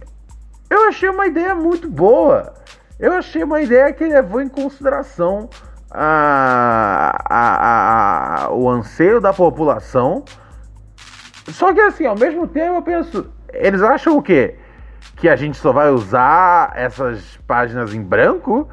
Eu 0.70 0.88
achei 0.88 1.10
uma 1.10 1.28
ideia 1.28 1.54
muito 1.56 1.90
boa. 1.90 2.54
Eu 3.00 3.14
achei 3.14 3.44
uma 3.44 3.62
ideia 3.62 3.92
que 3.94 4.06
levou 4.06 4.42
em 4.42 4.50
consideração 4.50 5.50
a, 5.92 7.16
a, 7.30 8.46
a, 8.46 8.52
o 8.52 8.70
anseio 8.70 9.20
da 9.20 9.34
população. 9.34 10.24
Só 11.50 11.74
que 11.74 11.82
assim, 11.82 12.06
ao 12.06 12.18
mesmo 12.18 12.48
tempo 12.48 12.76
eu 12.76 12.82
penso, 12.82 13.32
eles 13.54 13.82
acham 13.82 14.18
o 14.18 14.22
quê? 14.22 14.58
Que 15.16 15.30
a 15.30 15.36
gente 15.36 15.58
só 15.58 15.72
vai 15.72 15.90
usar 15.92 16.74
essas 16.76 17.38
páginas 17.48 17.94
em 17.94 18.02
branco? 18.02 18.68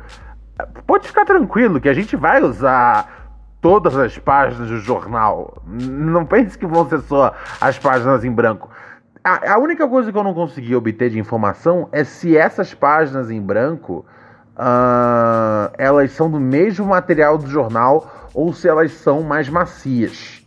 Pode 0.86 1.06
ficar 1.06 1.24
tranquilo 1.24 1.80
que 1.80 1.88
a 1.88 1.94
gente 1.94 2.16
vai 2.16 2.42
usar 2.42 3.21
todas 3.62 3.96
as 3.96 4.18
páginas 4.18 4.68
do 4.68 4.78
jornal. 4.80 5.62
Não 5.66 6.26
pense 6.26 6.58
que 6.58 6.66
vão 6.66 6.86
ser 6.86 7.00
só 7.02 7.32
as 7.60 7.78
páginas 7.78 8.24
em 8.24 8.30
branco. 8.30 8.68
A, 9.24 9.52
a, 9.54 9.58
única 9.58 9.88
coisa 9.88 10.10
que 10.10 10.18
eu 10.18 10.24
não 10.24 10.34
consegui 10.34 10.74
obter 10.74 11.08
de 11.08 11.18
informação 11.18 11.88
é 11.92 12.02
se 12.02 12.36
essas 12.36 12.74
páginas 12.74 13.30
em 13.30 13.40
branco 13.40 14.04
uh, 14.56 15.72
elas 15.78 16.10
são 16.10 16.28
do 16.28 16.40
mesmo 16.40 16.86
material 16.86 17.38
do 17.38 17.46
jornal 17.46 18.30
ou 18.34 18.52
se 18.52 18.68
elas 18.68 18.92
são 18.92 19.22
mais 19.22 19.48
macias. 19.48 20.44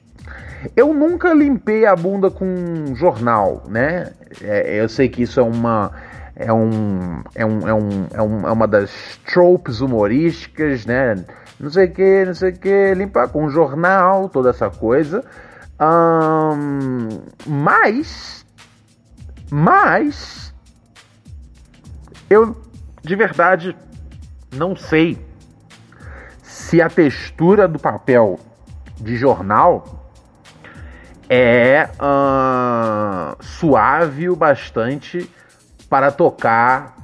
Eu 0.75 0.93
nunca 0.93 1.33
limpei 1.33 1.85
a 1.85 1.95
bunda 1.95 2.29
com 2.29 2.93
jornal, 2.95 3.63
né? 3.69 4.11
É, 4.41 4.81
eu 4.81 4.89
sei 4.89 5.07
que 5.07 5.23
isso 5.23 5.39
é 5.39 5.43
uma 5.43 5.91
é 6.35 6.51
um, 6.51 7.21
é 7.33 7.45
um, 7.45 7.67
é 7.67 7.73
um, 7.73 7.89
é, 8.13 8.17
é 8.17 8.51
uma 8.51 8.67
das 8.67 8.91
tropes 9.25 9.79
humorísticas, 9.79 10.85
né? 10.85 11.15
Não 11.59 11.69
sei 11.69 11.85
o 11.85 11.93
que, 11.93 12.25
não 12.25 12.33
sei 12.33 12.51
o 12.51 12.57
que, 12.57 12.93
limpar 12.93 13.29
com 13.29 13.49
jornal, 13.49 14.29
toda 14.29 14.49
essa 14.49 14.69
coisa. 14.69 15.23
Um, 15.79 17.09
mas, 17.45 18.45
mas, 19.49 20.53
eu 22.29 22.55
de 23.01 23.15
verdade 23.15 23.75
não 24.51 24.75
sei 24.75 25.23
se 26.41 26.81
a 26.81 26.89
textura 26.89 27.67
do 27.67 27.77
papel 27.77 28.39
de 28.99 29.15
jornal 29.17 30.09
é 31.29 31.89
uh, 31.99 33.43
suave 33.43 34.29
o 34.29 34.35
bastante 34.35 35.29
para 35.89 36.11
tocar 36.11 36.94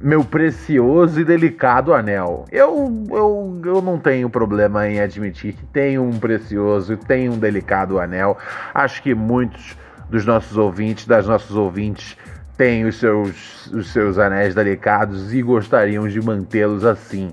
meu 0.00 0.24
precioso 0.24 1.20
e 1.20 1.24
delicado 1.24 1.92
anel. 1.92 2.44
Eu, 2.52 3.04
eu, 3.10 3.60
eu 3.64 3.82
não 3.82 3.98
tenho 3.98 4.30
problema 4.30 4.88
em 4.88 5.00
admitir 5.00 5.54
que 5.54 5.66
tenho 5.66 6.02
um 6.02 6.18
precioso 6.18 6.92
e 6.92 6.96
tenho 6.96 7.32
um 7.32 7.38
delicado 7.38 7.98
anel. 7.98 8.38
Acho 8.72 9.02
que 9.02 9.14
muitos 9.14 9.76
dos 10.08 10.24
nossos 10.24 10.56
ouvintes, 10.56 11.06
das 11.06 11.26
nossas 11.26 11.50
ouvintes, 11.50 12.16
têm 12.56 12.84
os 12.84 12.98
seus, 12.98 13.66
os 13.66 13.92
seus 13.92 14.18
anéis 14.18 14.54
delicados 14.54 15.34
e 15.34 15.42
gostariam 15.42 16.08
de 16.08 16.20
mantê-los 16.20 16.84
assim. 16.84 17.32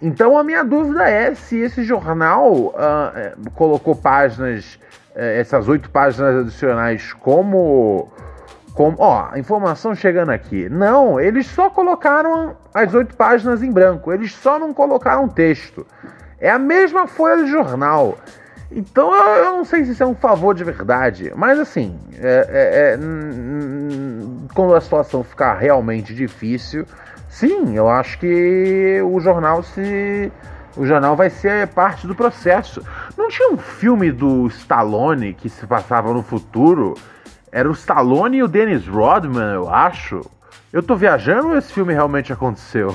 Então 0.00 0.36
a 0.38 0.44
minha 0.44 0.62
dúvida 0.62 1.08
é 1.08 1.34
se 1.34 1.58
esse 1.58 1.82
jornal 1.84 2.50
uh, 2.52 3.50
colocou 3.54 3.94
páginas, 3.94 4.78
uh, 5.14 5.18
essas 5.18 5.68
oito 5.68 5.88
páginas 5.90 6.42
adicionais 6.42 7.12
como 7.14 8.12
como, 8.76 8.98
ó, 9.00 9.34
informação 9.36 9.94
chegando 9.94 10.30
aqui. 10.30 10.68
Não, 10.68 11.18
eles 11.18 11.46
só 11.46 11.70
colocaram 11.70 12.54
as 12.74 12.92
oito 12.92 13.16
páginas 13.16 13.62
em 13.62 13.72
branco. 13.72 14.12
Eles 14.12 14.32
só 14.32 14.58
não 14.58 14.74
colocaram 14.74 15.26
texto. 15.26 15.86
É 16.38 16.50
a 16.50 16.58
mesma 16.58 17.06
folha 17.06 17.42
de 17.42 17.50
jornal. 17.50 18.18
Então 18.70 19.14
eu 19.14 19.52
não 19.52 19.64
sei 19.64 19.82
se 19.84 19.92
isso 19.92 20.02
é 20.02 20.06
um 20.06 20.14
favor 20.14 20.54
de 20.54 20.62
verdade, 20.62 21.32
mas 21.36 21.58
assim, 21.58 21.98
é, 22.18 22.48
é, 22.50 22.94
é, 22.94 22.98
quando 24.52 24.74
a 24.74 24.80
situação 24.80 25.24
ficar 25.24 25.54
realmente 25.54 26.12
difícil, 26.12 26.84
sim, 27.30 27.76
eu 27.76 27.88
acho 27.88 28.18
que 28.18 29.00
o 29.02 29.18
jornal 29.20 29.62
se. 29.62 30.30
O 30.76 30.84
jornal 30.84 31.16
vai 31.16 31.30
ser 31.30 31.66
parte 31.68 32.06
do 32.06 32.14
processo. 32.14 32.82
Não 33.16 33.28
tinha 33.28 33.50
um 33.50 33.56
filme 33.56 34.12
do 34.12 34.46
Stallone 34.48 35.32
que 35.32 35.48
se 35.48 35.66
passava 35.66 36.12
no 36.12 36.22
futuro? 36.22 36.94
Era 37.56 37.70
o 37.70 37.72
Stallone 37.72 38.36
e 38.36 38.42
o 38.42 38.48
Dennis 38.48 38.86
Rodman, 38.86 39.54
eu 39.54 39.70
acho. 39.70 40.20
Eu 40.70 40.82
tô 40.82 40.94
viajando 40.94 41.48
ou 41.48 41.56
esse 41.56 41.72
filme 41.72 41.94
realmente 41.94 42.30
aconteceu? 42.30 42.90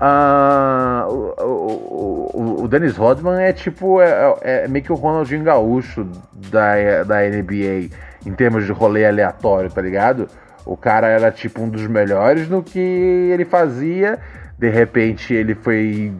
Uh, 0.00 1.34
o, 1.42 2.30
o, 2.32 2.62
o, 2.62 2.68
Dennis 2.68 2.96
Rodman 2.96 3.42
é 3.42 3.52
tipo. 3.52 4.00
É, 4.00 4.36
é, 4.42 4.68
meio 4.68 4.84
que 4.84 4.92
o 4.92 4.94
Ronaldinho 4.94 5.42
Gaúcho 5.42 6.06
da, 6.32 7.02
da 7.02 7.22
NBA 7.22 7.90
em 8.24 8.32
termos 8.36 8.66
de 8.66 8.70
rolê 8.70 9.04
aleatório, 9.04 9.68
tá 9.68 9.82
ligado? 9.82 10.28
O 10.64 10.76
cara 10.76 11.08
era 11.08 11.32
tipo 11.32 11.60
um 11.60 11.68
dos 11.68 11.84
melhores 11.88 12.48
no 12.48 12.62
que 12.62 12.78
ele 12.78 13.44
fazia. 13.44 14.20
De 14.56 14.70
repente 14.70 15.34
ele 15.34 15.56
foi. 15.56 16.12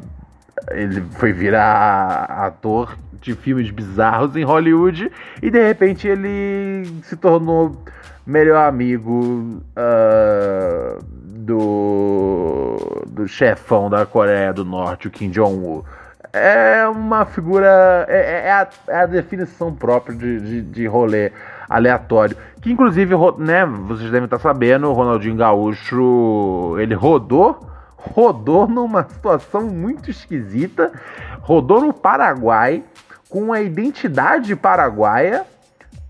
Ele 0.73 1.00
foi 1.12 1.32
virar 1.32 2.25
ator 2.25 2.99
de 3.21 3.35
filmes 3.35 3.71
bizarros 3.71 4.37
em 4.37 4.45
Hollywood 4.45 5.11
e 5.43 5.51
de 5.51 5.67
repente 5.67 6.07
ele 6.07 6.85
se 7.03 7.17
tornou 7.17 7.83
melhor 8.27 8.69
amigo 8.69 9.63
uh, 9.77 11.03
do, 11.49 13.05
do 13.07 13.27
chefão 13.27 13.89
da 13.89 14.05
Coreia 14.05 14.53
do 14.53 14.65
Norte, 14.65 15.09
o 15.09 15.11
Kim 15.11 15.31
Jong-un. 15.31 15.83
É 16.31 16.87
uma 16.87 17.25
figura. 17.25 18.05
É, 18.07 18.19
é, 18.19 18.47
é, 18.49 18.53
a, 18.53 18.69
é 18.89 19.01
a, 19.01 19.07
definição 19.07 19.75
própria 19.75 20.15
de, 20.15 20.41
de, 20.41 20.63
de, 20.63 20.87
rolê 20.87 21.33
aleatório. 21.69 22.37
Que 22.61 22.71
inclusive, 22.71 23.15
né, 23.39 23.65
vocês 23.65 24.11
devem 24.11 24.27
estar 24.27 24.39
sabendo, 24.39 24.89
o 24.89 24.93
Ronaldinho 24.93 25.37
Gaúcho 25.37 26.77
ele 26.79 26.95
rodou 26.95 27.67
rodou 27.99 28.69
numa 28.69 29.05
situação 29.09 29.63
muito 29.63 30.11
esquisita, 30.11 30.93
rodou 31.41 31.81
no 31.81 31.93
Paraguai 31.93 32.85
com 33.28 33.52
a 33.52 33.61
identidade 33.61 34.54
paraguaia. 34.56 35.44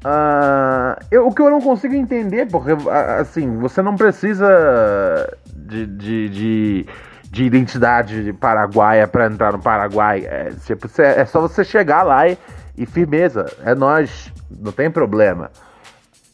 Uh, 0.04 1.04
eu, 1.10 1.26
o 1.26 1.34
que 1.34 1.42
eu 1.42 1.50
não 1.50 1.60
consigo 1.60 1.94
entender, 1.94 2.46
porque 2.46 2.70
assim, 3.20 3.58
você 3.58 3.82
não 3.82 3.96
precisa 3.96 4.46
de, 5.52 5.86
de, 5.86 6.28
de, 6.28 6.86
de 7.30 7.44
identidade 7.44 8.32
paraguaia 8.34 9.08
para 9.08 9.26
entrar 9.26 9.52
no 9.52 9.58
Paraguai. 9.58 10.24
É, 10.24 10.52
tipo, 10.64 10.88
é 11.02 11.24
só 11.24 11.40
você 11.40 11.64
chegar 11.64 12.04
lá 12.04 12.28
e, 12.28 12.38
e 12.76 12.86
firmeza, 12.86 13.46
é 13.64 13.74
nós, 13.74 14.32
não 14.50 14.70
tem 14.70 14.88
problema. 14.90 15.50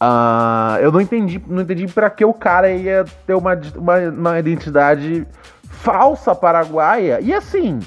Uh, 0.03 0.77
eu 0.81 0.93
não 0.93 1.01
entendi, 1.01 1.43
não 1.47 1.63
entendi 1.63 1.87
para 1.87 2.11
que 2.11 2.25
o 2.25 2.35
cara 2.35 2.71
ia 2.71 3.05
ter 3.27 3.35
uma, 3.35 3.59
uma, 3.77 3.99
uma 4.11 4.39
identidade 4.39 5.27
falsa 5.63 6.35
paraguaia. 6.35 7.21
E 7.21 7.33
assim, 7.33 7.81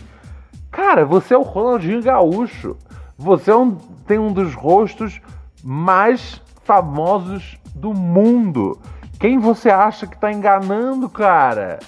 cara, 0.71 1.05
você 1.05 1.33
é 1.33 1.37
o 1.37 1.41
Ronaldinho 1.41 2.01
Gaúcho. 2.01 2.75
Você 3.17 3.49
é 3.49 3.55
um, 3.55 3.75
tem 4.05 4.19
um 4.19 4.31
dos 4.31 4.53
rostos 4.53 5.19
mais 5.63 6.41
famosos 6.63 7.57
do 7.73 7.93
mundo. 7.93 8.79
Quem 9.19 9.39
você 9.39 9.69
acha 9.69 10.05
que 10.05 10.17
tá 10.17 10.31
enganando, 10.31 11.09
cara? 11.09 11.79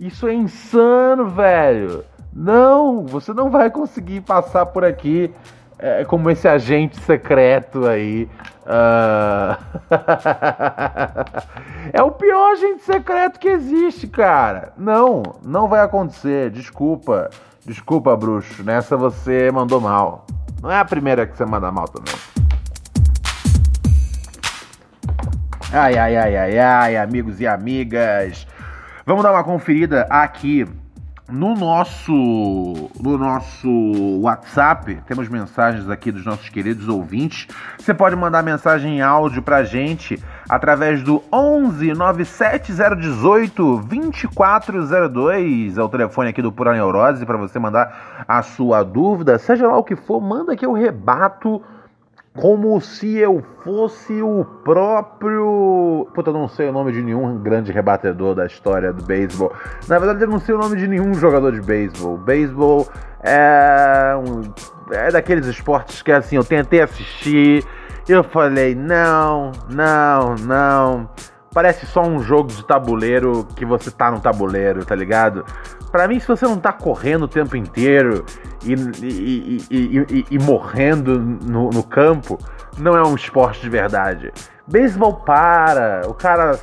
Isso 0.00 0.26
é 0.26 0.32
insano, 0.32 1.28
velho. 1.28 2.04
Não, 2.32 3.04
você 3.04 3.34
não 3.34 3.50
vai 3.50 3.70
conseguir 3.70 4.22
passar 4.22 4.64
por 4.66 4.84
aqui 4.84 5.30
é, 5.78 6.04
como 6.04 6.30
esse 6.30 6.48
agente 6.48 6.98
secreto 7.02 7.86
aí. 7.86 8.28
Uh... 8.64 9.58
é 11.92 12.02
o 12.02 12.10
pior 12.10 12.52
agente 12.52 12.82
secreto 12.82 13.38
que 13.38 13.48
existe, 13.48 14.06
cara. 14.06 14.72
Não, 14.78 15.22
não 15.44 15.68
vai 15.68 15.80
acontecer. 15.80 16.50
Desculpa. 16.50 17.28
Desculpa, 17.66 18.16
bruxo. 18.16 18.64
Nessa 18.64 18.96
você 18.96 19.50
mandou 19.50 19.80
mal. 19.80 20.24
Não 20.62 20.70
é 20.70 20.78
a 20.78 20.84
primeira 20.84 21.26
que 21.26 21.36
você 21.36 21.44
manda 21.44 21.70
mal 21.70 21.86
também. 21.86 22.14
Ai, 25.72 25.98
ai, 25.98 26.16
ai, 26.16 26.36
ai, 26.36 26.58
ai, 26.58 26.96
amigos 26.96 27.40
e 27.40 27.46
amigas. 27.46 28.46
Vamos 29.04 29.22
dar 29.22 29.32
uma 29.32 29.44
conferida 29.44 30.06
aqui 30.10 30.66
no 31.28 31.54
nosso 31.54 32.12
no 33.00 33.18
nosso 33.18 33.68
WhatsApp. 34.20 35.02
Temos 35.06 35.28
mensagens 35.28 35.88
aqui 35.90 36.10
dos 36.10 36.24
nossos 36.24 36.48
queridos 36.48 36.88
ouvintes. 36.88 37.46
Você 37.78 37.92
pode 37.92 38.16
mandar 38.16 38.42
mensagem 38.42 38.96
em 38.96 39.02
áudio 39.02 39.42
pra 39.42 39.62
gente 39.62 40.18
através 40.48 41.02
do 41.02 41.22
11 41.32 41.92
97018 41.92 43.82
2402. 43.82 45.76
É 45.76 45.82
o 45.82 45.88
telefone 45.88 46.30
aqui 46.30 46.40
do 46.40 46.50
Pura 46.50 46.72
Neurose 46.72 47.26
para 47.26 47.36
você 47.36 47.58
mandar 47.58 48.24
a 48.26 48.42
sua 48.42 48.82
dúvida, 48.82 49.38
seja 49.38 49.68
lá 49.68 49.76
o 49.76 49.84
que 49.84 49.96
for, 49.96 50.20
manda 50.20 50.56
que 50.56 50.64
eu 50.64 50.72
rebato 50.72 51.62
como 52.40 52.80
se 52.80 53.16
eu 53.16 53.42
fosse 53.62 54.22
o 54.22 54.44
próprio. 54.64 56.08
Puta, 56.14 56.30
eu 56.30 56.34
não 56.34 56.48
sei 56.48 56.68
o 56.68 56.72
nome 56.72 56.92
de 56.92 57.02
nenhum 57.02 57.38
grande 57.38 57.72
rebatedor 57.72 58.34
da 58.34 58.46
história 58.46 58.92
do 58.92 59.04
beisebol. 59.04 59.52
Na 59.88 59.98
verdade, 59.98 60.22
eu 60.22 60.28
não 60.28 60.38
sei 60.38 60.54
o 60.54 60.58
nome 60.58 60.76
de 60.76 60.86
nenhum 60.86 61.14
jogador 61.14 61.52
de 61.52 61.60
beisebol. 61.60 62.16
Beisebol 62.16 62.86
é 63.22 64.14
um... 64.16 64.42
é 64.94 65.10
daqueles 65.10 65.46
esportes 65.46 66.02
que 66.02 66.12
assim, 66.12 66.36
eu 66.36 66.44
tentei 66.44 66.80
assistir 66.80 67.64
eu 68.08 68.24
falei, 68.24 68.74
não, 68.74 69.52
não, 69.68 70.34
não. 70.36 71.10
Parece 71.52 71.86
só 71.86 72.02
um 72.02 72.20
jogo 72.20 72.48
de 72.48 72.64
tabuleiro 72.64 73.46
que 73.56 73.64
você 73.64 73.90
tá 73.90 74.10
no 74.10 74.20
tabuleiro, 74.20 74.84
tá 74.84 74.94
ligado? 74.94 75.44
Para 75.90 76.06
mim, 76.06 76.20
se 76.20 76.28
você 76.28 76.44
não 76.44 76.58
tá 76.58 76.72
correndo 76.72 77.22
o 77.22 77.28
tempo 77.28 77.56
inteiro 77.56 78.24
e, 78.62 78.74
e, 79.02 79.66
e, 79.70 80.26
e 80.30 80.38
morrendo 80.38 81.18
no, 81.18 81.70
no, 81.70 81.82
campo, 81.82 82.38
não 82.76 82.94
é 82.94 83.02
um 83.02 83.14
esporte 83.14 83.62
de 83.62 83.70
verdade. 83.70 84.30
Beisebol 84.66 85.14
para, 85.14 86.02
o 86.06 86.12
cara 86.12 86.60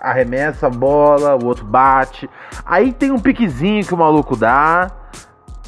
arremessa 0.00 0.66
a 0.66 0.70
bola, 0.70 1.36
o 1.36 1.46
outro 1.46 1.64
bate. 1.64 2.28
Aí 2.66 2.92
tem 2.92 3.12
um 3.12 3.20
piquezinho 3.20 3.86
que 3.86 3.94
o 3.94 3.96
maluco 3.96 4.36
dá 4.36 4.90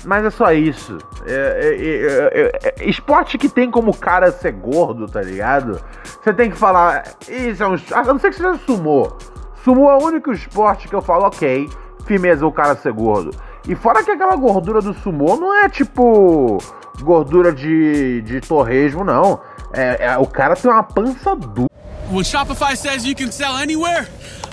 mas 0.04 0.24
é 0.24 0.30
só 0.30 0.52
isso. 0.52 0.98
É, 1.26 1.32
é, 1.32 2.70
é, 2.70 2.74
é, 2.78 2.88
esporte 2.88 3.38
que 3.38 3.48
tem 3.48 3.70
como 3.70 3.96
cara 3.96 4.30
ser 4.30 4.52
gordo, 4.52 5.06
tá 5.06 5.22
ligado? 5.22 5.80
Você 6.22 6.32
tem 6.32 6.50
que 6.50 6.56
falar. 6.56 7.04
Isso 7.28 7.62
é 7.62 7.68
um. 7.68 7.76
A 7.92 8.02
não 8.04 8.18
ser 8.18 8.30
que 8.30 8.36
seja 8.36 8.58
sumô. 8.66 9.16
Sumô 9.64 9.90
é 9.90 9.96
o 9.96 10.04
único 10.04 10.32
esporte 10.32 10.86
que 10.86 10.94
eu 10.94 11.02
falo, 11.02 11.26
ok, 11.26 11.68
firmeza 12.04 12.46
o 12.46 12.52
cara 12.52 12.76
ser 12.76 12.92
gordo. 12.92 13.34
E 13.68 13.74
fora 13.74 14.04
que 14.04 14.12
aquela 14.12 14.36
gordura 14.36 14.80
do 14.80 14.94
sumô 14.94 15.36
não 15.36 15.52
é 15.64 15.68
tipo 15.68 16.58
gordura 17.00 17.52
de, 17.52 18.22
de 18.22 18.40
torresmo, 18.40 19.02
não. 19.02 19.40
É, 19.72 20.06
é, 20.06 20.18
o 20.18 20.26
cara 20.26 20.54
tem 20.54 20.70
uma 20.70 20.82
pança 20.82 21.34
dura. 21.34 21.68
When 22.10 22.22
Shopify 22.22 22.76
says 22.76 23.04
you 23.04 23.16
can 23.16 23.32
sell 23.32 23.56
anywhere, 23.56 24.06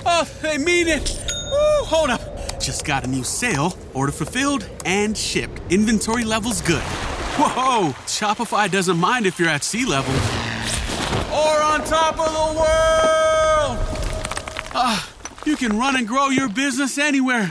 oh, 0.04 0.24
they 0.42 0.58
mean 0.58 0.88
it. 0.88 1.20
Woo, 1.52 1.84
hold 1.84 2.10
up. 2.10 2.33
Just 2.60 2.84
got 2.84 3.04
a 3.04 3.06
new 3.06 3.24
sale. 3.24 3.76
Order 3.92 4.12
fulfilled 4.12 4.68
and 4.84 5.16
shipped. 5.16 5.60
Inventory 5.70 6.24
levels 6.24 6.60
good. 6.62 6.82
Whoa! 7.36 7.90
Shopify 8.06 8.70
doesn't 8.70 8.96
mind 8.96 9.26
if 9.26 9.38
you're 9.38 9.48
at 9.48 9.64
sea 9.64 9.84
level. 9.84 10.14
Or 11.34 11.62
on 11.62 11.84
top 11.84 12.18
of 12.18 12.32
the 12.32 12.58
world! 12.60 13.78
Ah, 14.76 15.08
you 15.44 15.56
can 15.56 15.78
run 15.78 15.96
and 15.96 16.06
grow 16.06 16.28
your 16.28 16.48
business 16.48 16.98
anywhere. 16.98 17.50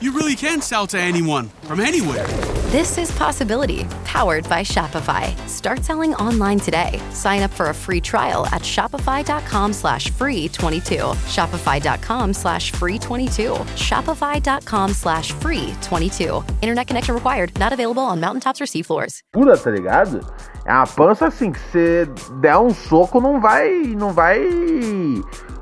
you 0.00 0.12
really 0.12 0.36
can 0.36 0.60
sell 0.60 0.86
to 0.86 0.98
anyone 0.98 1.48
from 1.62 1.80
anywhere 1.80 2.26
This 2.70 2.98
is 2.98 3.10
Possibility, 3.18 3.84
powered 4.04 4.48
by 4.48 4.62
Shopify. 4.62 5.36
Start 5.48 5.84
selling 5.84 6.14
online 6.14 6.60
today. 6.60 7.00
Sign 7.10 7.42
up 7.42 7.50
for 7.50 7.70
a 7.70 7.74
free 7.74 8.00
trial 8.00 8.46
at 8.46 8.62
shopify.com 8.62 9.72
slash 9.72 10.08
free 10.12 10.48
22. 10.48 10.94
Shopify.com 11.26 12.32
slash 12.32 12.70
free 12.70 12.96
22. 12.96 13.54
Shopify.com 13.74 14.92
slash 14.92 15.32
free 15.32 15.74
22. 15.82 16.44
Internet 16.62 16.86
connection 16.86 17.12
required. 17.16 17.58
Not 17.58 17.72
available 17.72 18.04
on 18.04 18.20
mountaintops 18.20 18.60
or 18.60 18.66
seafloors. 18.66 19.18
Pura, 19.32 19.58
tá 19.58 19.72
ligado? 19.72 20.20
É 20.64 20.72
uma 20.72 20.86
pança 20.86 21.26
assim 21.26 21.50
que 21.50 21.58
você 21.58 22.06
der 22.40 22.56
um 22.56 22.70
soco 22.70 23.20
não 23.20 23.40
vai, 23.40 23.68
não 23.98 24.12
vai, 24.12 24.38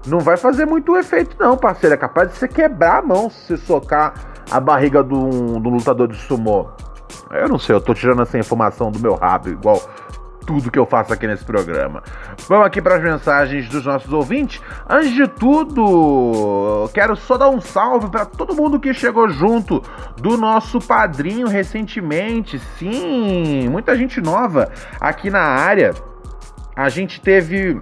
não 0.06 0.20
vai 0.20 0.36
fazer 0.36 0.64
muito 0.64 0.96
efeito 0.96 1.36
não, 1.38 1.56
parceiro. 1.56 1.94
É 1.94 1.98
capaz 1.98 2.30
de 2.30 2.36
você 2.36 2.48
quebrar 2.48 2.98
a 2.98 3.02
mão 3.02 3.28
se 3.30 3.56
socar 3.56 4.14
a 4.50 4.60
barriga 4.60 5.02
do, 5.02 5.58
do 5.60 5.68
lutador 5.68 6.08
de 6.08 6.16
sumô. 6.16 6.68
Eu 7.30 7.48
não 7.48 7.58
sei, 7.58 7.74
eu 7.74 7.80
tô 7.80 7.92
tirando 7.92 8.22
essa 8.22 8.38
informação 8.38 8.90
do 8.90 8.98
meu 8.98 9.14
rabo, 9.14 9.48
igual 9.50 9.80
tudo 10.48 10.70
que 10.70 10.78
eu 10.78 10.86
faço 10.86 11.12
aqui 11.12 11.26
nesse 11.26 11.44
programa. 11.44 12.02
Vamos 12.48 12.66
aqui 12.66 12.80
para 12.80 12.96
as 12.96 13.02
mensagens 13.02 13.68
dos 13.68 13.84
nossos 13.84 14.10
ouvintes. 14.10 14.62
Antes 14.88 15.12
de 15.12 15.28
tudo, 15.28 16.88
quero 16.94 17.14
só 17.14 17.36
dar 17.36 17.50
um 17.50 17.60
salve 17.60 18.08
para 18.08 18.24
todo 18.24 18.54
mundo 18.54 18.80
que 18.80 18.94
chegou 18.94 19.28
junto 19.28 19.82
do 20.16 20.38
nosso 20.38 20.80
padrinho 20.80 21.46
recentemente. 21.48 22.58
Sim, 22.78 23.68
muita 23.68 23.94
gente 23.94 24.22
nova 24.22 24.72
aqui 24.98 25.28
na 25.28 25.42
área. 25.42 25.92
A 26.74 26.88
gente 26.88 27.20
teve 27.20 27.78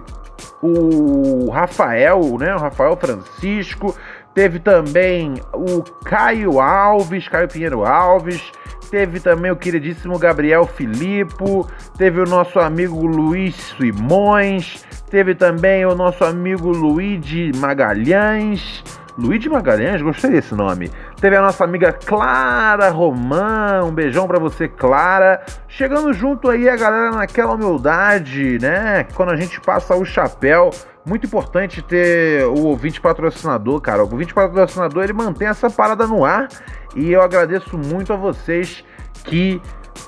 o 0.61 1.49
Rafael, 1.49 2.37
né? 2.39 2.55
O 2.55 2.59
Rafael 2.59 2.97
Francisco. 2.97 3.95
Teve 4.33 4.59
também 4.59 5.41
o 5.53 5.81
Caio 6.05 6.59
Alves, 6.59 7.27
Caio 7.27 7.47
Pinheiro 7.47 7.85
Alves. 7.85 8.51
Teve 8.89 9.19
também 9.19 9.51
o 9.51 9.55
queridíssimo 9.55 10.17
Gabriel 10.17 10.65
Filippo, 10.65 11.67
teve 11.97 12.21
o 12.21 12.25
nosso 12.25 12.57
amigo 12.57 13.05
Luiz 13.05 13.75
Simões, 13.77 14.85
teve 15.09 15.35
também 15.35 15.85
o 15.85 15.93
nosso 15.93 16.23
amigo 16.23 16.69
Luigi 16.69 17.51
Magalhães. 17.57 18.83
Luigi 19.17 19.49
Magalhães, 19.49 20.01
gostei 20.01 20.29
desse 20.29 20.53
nome. 20.53 20.91
Teve 21.19 21.35
a 21.35 21.41
nossa 21.41 21.63
amiga 21.63 21.91
Clara 21.91 22.89
Romã, 22.89 23.83
um 23.83 23.91
beijão 23.91 24.27
para 24.27 24.37
você, 24.37 24.67
Clara. 24.67 25.41
Chegando 25.67 26.13
junto 26.13 26.49
aí 26.49 26.69
a 26.69 26.75
galera 26.75 27.11
naquela 27.11 27.53
humildade, 27.53 28.59
né? 28.61 29.05
Quando 29.15 29.31
a 29.31 29.35
gente 29.35 29.59
passa 29.59 29.95
o 29.95 30.05
chapéu. 30.05 30.69
Muito 31.03 31.25
importante 31.25 31.81
ter 31.81 32.45
o 32.45 32.65
ouvinte 32.65 33.01
patrocinador, 33.01 33.81
cara. 33.81 34.03
O 34.03 34.11
ouvinte 34.11 34.33
patrocinador 34.33 35.03
ele 35.03 35.13
mantém 35.13 35.47
essa 35.47 35.69
parada 35.69 36.05
no 36.05 36.23
ar 36.23 36.47
e 36.95 37.11
eu 37.11 37.21
agradeço 37.21 37.77
muito 37.77 38.13
a 38.13 38.15
vocês 38.15 38.83
que 39.23 39.61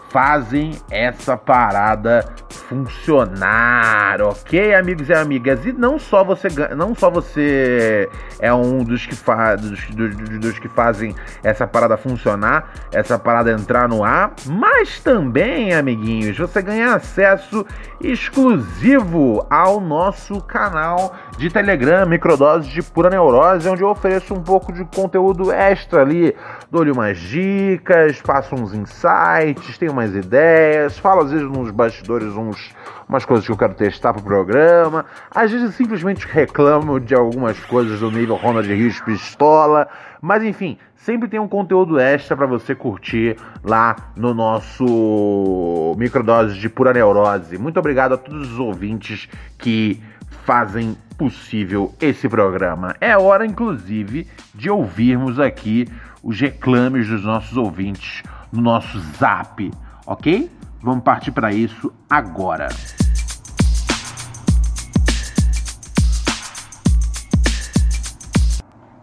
fazem 0.09 0.71
essa 0.89 1.37
parada 1.37 2.25
funcionar, 2.49 4.21
ok, 4.21 4.75
amigos 4.75 5.09
e 5.09 5.13
amigas? 5.13 5.65
E 5.65 5.71
não 5.71 5.97
só 5.97 6.23
você, 6.23 6.47
não 6.75 6.93
só 6.93 7.09
você 7.09 8.07
é 8.39 8.53
um 8.53 8.83
dos 8.83 9.05
que, 9.05 9.15
fa 9.15 9.55
dos, 9.55 9.87
dos, 9.87 10.15
dos, 10.39 10.59
que 10.59 10.67
fazem 10.67 11.15
essa 11.43 11.65
parada 11.65 11.97
funcionar, 11.97 12.71
essa 12.91 13.17
parada 13.17 13.51
entrar 13.51 13.87
no 13.87 14.03
ar, 14.03 14.33
mas 14.45 14.99
também, 14.99 15.73
amiguinhos, 15.73 16.37
você 16.37 16.61
ganha 16.61 16.93
acesso 16.93 17.65
exclusivo 18.01 19.45
ao 19.49 19.81
nosso 19.81 20.39
canal 20.41 21.15
de 21.37 21.49
Telegram, 21.49 22.05
Microdoses 22.07 22.71
de 22.71 22.83
Pura 22.83 23.09
Neurose, 23.09 23.67
onde 23.67 23.81
eu 23.81 23.89
ofereço 23.89 24.33
um 24.33 24.43
pouco 24.43 24.71
de 24.71 24.85
conteúdo 24.85 25.51
extra 25.51 26.01
ali, 26.01 26.35
dou-lhe 26.69 26.91
umas 26.91 27.17
dicas, 27.17 28.21
passo 28.21 28.55
uns 28.55 28.73
insights, 28.73 29.77
tenho 29.77 29.93
umas 29.99 30.15
ideias, 30.15 30.97
falo 30.97 31.21
às 31.21 31.31
vezes 31.31 31.45
nos 31.45 31.71
bastidores 31.71 32.33
uns, 32.35 32.73
umas 33.07 33.25
coisas 33.25 33.45
que 33.45 33.51
eu 33.51 33.57
quero 33.57 33.73
testar 33.73 34.13
pro 34.13 34.23
programa, 34.23 35.05
às 35.29 35.51
vezes 35.51 35.75
simplesmente 35.75 36.25
reclamo 36.25 36.99
de 36.99 37.13
algumas 37.13 37.59
coisas 37.65 37.99
do 37.99 38.09
nível 38.09 38.35
Ronald 38.35 38.67
Rios 38.67 38.99
Pistola, 39.01 39.87
mas 40.21 40.41
enfim, 40.43 40.77
sempre 40.95 41.27
tem 41.27 41.39
um 41.39 41.47
conteúdo 41.47 41.99
extra 41.99 42.37
para 42.37 42.47
você 42.47 42.73
curtir 42.73 43.35
lá 43.61 43.95
no 44.15 44.33
nosso 44.33 45.95
Microdoses 45.97 46.55
de 46.55 46.69
Pura 46.69 46.93
Neurose. 46.93 47.57
Muito 47.57 47.77
obrigado 47.77 48.13
a 48.13 48.17
todos 48.17 48.53
os 48.53 48.59
ouvintes 48.59 49.27
que 49.57 50.01
fazem 50.45 50.97
possível 51.17 51.93
esse 51.99 52.29
programa. 52.29 52.95
É 53.01 53.17
hora, 53.17 53.45
inclusive, 53.45 54.25
de 54.55 54.69
ouvirmos 54.69 55.39
aqui 55.39 55.85
os 56.23 56.39
reclames 56.39 57.07
dos 57.07 57.23
nossos 57.23 57.57
ouvintes 57.57 58.23
no 58.51 58.61
nosso 58.61 58.99
zap, 59.17 59.71
ok? 60.05 60.49
Vamos 60.81 61.03
partir 61.03 61.31
para 61.31 61.51
isso 61.51 61.93
agora. 62.09 62.69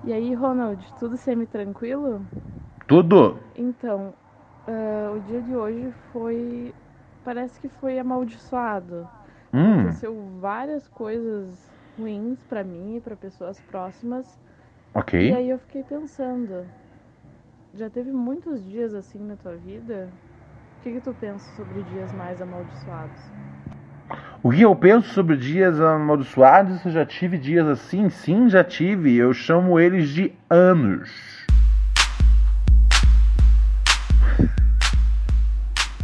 E 0.04 0.12
aí, 0.12 0.34
Ronald, 0.34 0.80
tudo 1.00 1.16
semi-tranquilo? 1.16 2.24
Tudo! 2.86 3.40
Então, 3.56 4.14
uh, 4.68 5.16
o 5.16 5.20
dia 5.20 5.42
de 5.42 5.56
hoje 5.56 5.92
foi. 6.12 6.72
Parece 7.24 7.58
que 7.58 7.68
foi 7.68 7.98
amaldiçoado. 7.98 9.08
Hum. 9.52 9.80
Aconteceu 9.80 10.16
várias 10.40 10.86
coisas 10.86 11.68
ruins 11.98 12.38
para 12.44 12.62
mim 12.62 12.96
e 12.96 13.00
para 13.00 13.16
pessoas 13.16 13.60
próximas. 13.62 14.38
Ok. 14.94 15.30
E 15.30 15.34
aí 15.34 15.50
eu 15.50 15.58
fiquei 15.58 15.82
pensando, 15.82 16.64
já 17.74 17.90
teve 17.90 18.12
muitos 18.12 18.64
dias 18.64 18.94
assim 18.94 19.18
na 19.18 19.36
tua 19.36 19.56
vida? 19.56 20.08
Que, 20.86 20.92
que 20.92 21.00
tu 21.00 21.12
pensa 21.20 21.44
sobre 21.56 21.82
dias 21.82 22.12
mais 22.12 22.40
amaldiçoados? 22.40 23.20
O 24.40 24.52
que 24.52 24.62
eu 24.62 24.76
penso 24.76 25.08
sobre 25.08 25.36
dias 25.36 25.80
amaldiçoados? 25.80 26.84
Eu 26.84 26.92
já 26.92 27.04
tive 27.04 27.36
dias 27.38 27.66
assim? 27.66 28.08
Sim, 28.08 28.48
já 28.48 28.62
tive. 28.62 29.16
Eu 29.16 29.32
chamo 29.34 29.80
eles 29.80 30.10
de 30.10 30.32
anos. 30.48 31.10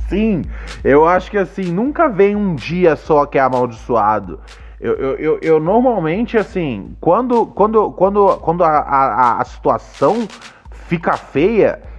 Sim, 0.09 0.43
eu 0.83 1.07
acho 1.07 1.31
que 1.31 1.39
assim, 1.39 1.73
nunca 1.73 2.09
vem 2.09 2.35
um 2.35 2.57
dia 2.57 2.97
só 2.97 3.25
que 3.25 3.39
é 3.39 3.41
amaldiçoado. 3.41 4.41
Eu, 4.81 4.95
eu, 4.95 5.17
eu, 5.17 5.39
eu 5.43 5.61
normalmente, 5.61 6.37
assim, 6.37 6.97
quando, 7.01 7.47
quando, 7.47 7.93
quando, 7.93 8.37
quando 8.39 8.65
a, 8.65 8.79
a, 8.81 9.41
a 9.41 9.45
situação 9.45 10.27
fica 10.73 11.17
feia. 11.17 11.92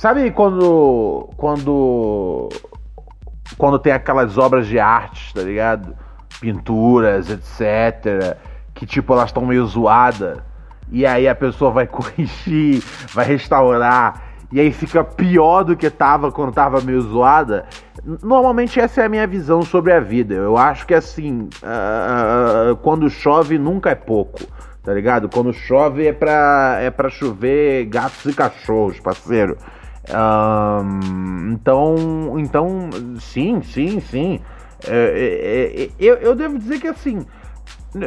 Sabe 0.00 0.30
quando. 0.30 1.28
Quando. 1.36 2.48
Quando 3.58 3.78
tem 3.78 3.92
aquelas 3.92 4.38
obras 4.38 4.66
de 4.66 4.78
arte, 4.78 5.34
tá 5.34 5.42
ligado? 5.42 5.94
Pinturas, 6.40 7.28
etc. 7.28 8.34
Que 8.72 8.86
tipo, 8.86 9.12
elas 9.12 9.26
estão 9.26 9.44
meio 9.44 9.66
zoadas. 9.66 10.38
E 10.90 11.04
aí 11.04 11.28
a 11.28 11.34
pessoa 11.34 11.70
vai 11.70 11.84
corrigir, 11.86 12.82
vai 13.12 13.26
restaurar. 13.26 14.22
E 14.50 14.58
aí 14.58 14.72
fica 14.72 15.04
pior 15.04 15.64
do 15.64 15.76
que 15.76 15.90
tava 15.90 16.32
quando 16.32 16.54
tava 16.54 16.80
meio 16.80 17.02
zoada. 17.02 17.66
Normalmente 18.22 18.80
essa 18.80 19.02
é 19.02 19.04
a 19.04 19.08
minha 19.08 19.26
visão 19.26 19.60
sobre 19.60 19.92
a 19.92 20.00
vida. 20.00 20.32
Eu 20.32 20.56
acho 20.56 20.86
que 20.86 20.94
assim, 20.94 21.50
uh, 21.62 22.74
quando 22.76 23.10
chove 23.10 23.58
nunca 23.58 23.90
é 23.90 23.94
pouco 23.94 24.40
tá 24.82 24.94
ligado? 24.94 25.28
Quando 25.28 25.52
chove 25.52 26.06
é 26.06 26.12
pra, 26.12 26.78
é 26.80 26.90
pra 26.90 27.10
chover 27.10 27.84
gatos 27.84 28.24
e 28.24 28.32
cachorros, 28.32 28.98
parceiro. 28.98 29.58
Um, 30.08 31.52
então, 31.52 32.38
então, 32.38 32.90
sim, 33.20 33.62
sim, 33.62 34.00
sim. 34.00 34.40
É, 34.86 34.92
é, 34.92 35.82
é, 35.82 35.90
eu, 35.98 36.16
eu 36.16 36.34
devo 36.34 36.58
dizer 36.58 36.80
que 36.80 36.88
assim, 36.88 37.26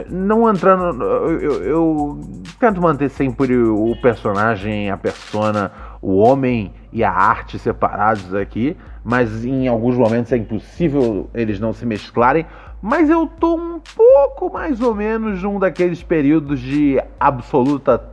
não 0.09 0.49
entrando. 0.49 1.03
Eu, 1.03 1.63
eu, 1.63 2.21
tento 2.59 2.81
manter 2.81 3.09
sempre 3.09 3.55
o 3.57 3.95
personagem, 4.01 4.89
a 4.89 4.97
persona, 4.97 5.71
o 6.01 6.17
homem 6.17 6.73
e 6.91 7.03
a 7.03 7.11
arte 7.11 7.59
separados 7.59 8.33
aqui, 8.33 8.77
mas 9.03 9.45
em 9.45 9.67
alguns 9.67 9.95
momentos 9.95 10.31
é 10.31 10.37
impossível 10.37 11.29
eles 11.33 11.59
não 11.59 11.73
se 11.73 11.85
mesclarem. 11.85 12.45
Mas 12.81 13.09
eu 13.09 13.27
tô 13.27 13.55
um 13.55 13.79
pouco 13.95 14.51
mais 14.51 14.81
ou 14.81 14.93
menos 14.93 15.41
num 15.41 15.57
daqueles 15.57 16.03
períodos 16.03 16.59
de 16.59 17.01
absoluta 17.19 18.09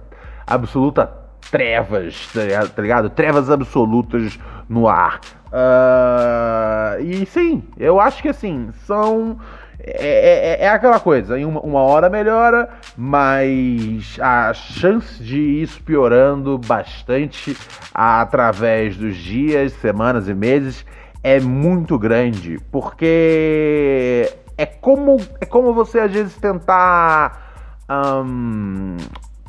absoluta 0.46 1.19
trevas, 1.50 2.29
tá, 2.33 2.66
tá 2.66 2.83
ligado? 2.83 3.11
Trevas 3.11 3.50
absolutas 3.50 4.38
no 4.68 4.88
ar. 4.88 5.20
Uh, 5.50 7.03
e 7.03 7.26
sim, 7.26 7.64
eu 7.76 8.00
acho 8.00 8.22
que 8.22 8.29
assim, 8.29 8.70
são. 8.87 9.38
É, 9.83 10.59
é, 10.61 10.64
é 10.66 10.68
aquela 10.68 11.00
coisa, 11.00 11.38
em 11.38 11.44
uma, 11.46 11.61
uma, 11.61 11.81
hora 11.81 12.11
melhora, 12.11 12.68
mas 12.94 14.18
a 14.20 14.53
chance 14.53 15.22
de 15.22 15.38
isso 15.38 15.83
piorando 15.83 16.59
bastante 16.59 17.57
através 17.94 18.98
dos 18.98 19.16
dias, 19.16 19.72
semanas 19.72 20.29
e 20.29 20.35
meses 20.35 20.85
é 21.22 21.40
muito 21.40 21.98
grande, 21.98 22.59
porque 22.70 24.31
é 24.59 24.66
como, 24.66 25.16
é 25.40 25.46
como 25.46 25.72
você 25.72 26.00
às 26.00 26.12
vezes 26.12 26.37
tentar 26.37 27.81
um, 27.90 28.98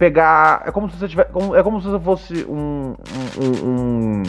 pegar. 0.02 0.64
É 0.66 0.72
como 0.72 0.90
se 0.90 0.98
você 0.98 1.08
tivesse. 1.08 1.30
É 1.56 1.62
como 1.62 1.80
se 1.80 1.88
você 1.88 2.04
fosse 2.04 2.46
um, 2.50 2.96
um, 3.40 3.68
um, 3.68 4.24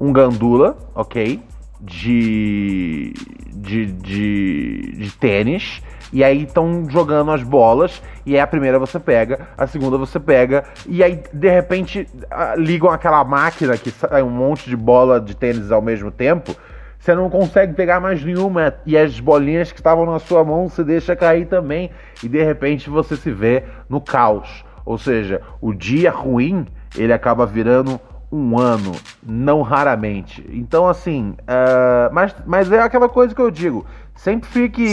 um 0.00 0.12
gandula, 0.12 0.74
ok? 0.94 1.42
De, 1.78 3.12
de, 3.54 3.86
de, 3.92 4.92
de 4.96 5.10
tênis. 5.18 5.82
E 6.14 6.24
aí 6.24 6.44
estão 6.44 6.88
jogando 6.88 7.30
as 7.30 7.42
bolas. 7.42 8.02
E 8.24 8.34
aí 8.34 8.40
a 8.40 8.46
primeira 8.46 8.78
você 8.78 8.98
pega, 8.98 9.48
a 9.58 9.66
segunda 9.66 9.98
você 9.98 10.18
pega. 10.18 10.64
E 10.88 11.04
aí, 11.04 11.22
de 11.30 11.50
repente, 11.50 12.08
ligam 12.56 12.88
aquela 12.88 13.22
máquina 13.22 13.76
que 13.76 13.90
sai 13.90 14.22
um 14.22 14.30
monte 14.30 14.70
de 14.70 14.76
bola 14.76 15.20
de 15.20 15.36
tênis 15.36 15.70
ao 15.70 15.82
mesmo 15.82 16.10
tempo. 16.10 16.56
Você 16.98 17.14
não 17.14 17.28
consegue 17.28 17.74
pegar 17.74 18.00
mais 18.00 18.24
nenhuma. 18.24 18.72
E 18.86 18.96
as 18.96 19.20
bolinhas 19.20 19.72
que 19.72 19.80
estavam 19.80 20.06
na 20.06 20.18
sua 20.18 20.42
mão 20.42 20.70
você 20.70 20.82
deixa 20.82 21.14
cair 21.14 21.46
também. 21.46 21.90
E 22.22 22.28
de 22.28 22.42
repente 22.42 22.88
você 22.88 23.14
se 23.14 23.30
vê 23.30 23.64
no 23.90 24.00
caos. 24.00 24.64
Ou 24.84 24.98
seja, 24.98 25.40
o 25.60 25.72
dia 25.72 26.10
ruim 26.10 26.66
ele 26.96 27.12
acaba 27.12 27.46
virando 27.46 28.00
um 28.32 28.58
ano, 28.58 28.92
não 29.22 29.60
raramente. 29.60 30.44
Então, 30.50 30.88
assim, 30.88 31.36
uh, 31.42 32.12
mas, 32.12 32.34
mas 32.46 32.72
é 32.72 32.80
aquela 32.80 33.08
coisa 33.08 33.34
que 33.34 33.40
eu 33.40 33.50
digo: 33.50 33.84
sempre 34.14 34.48
fique. 34.48 34.88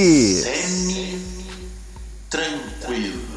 Semi-tranquilo. 2.30 3.30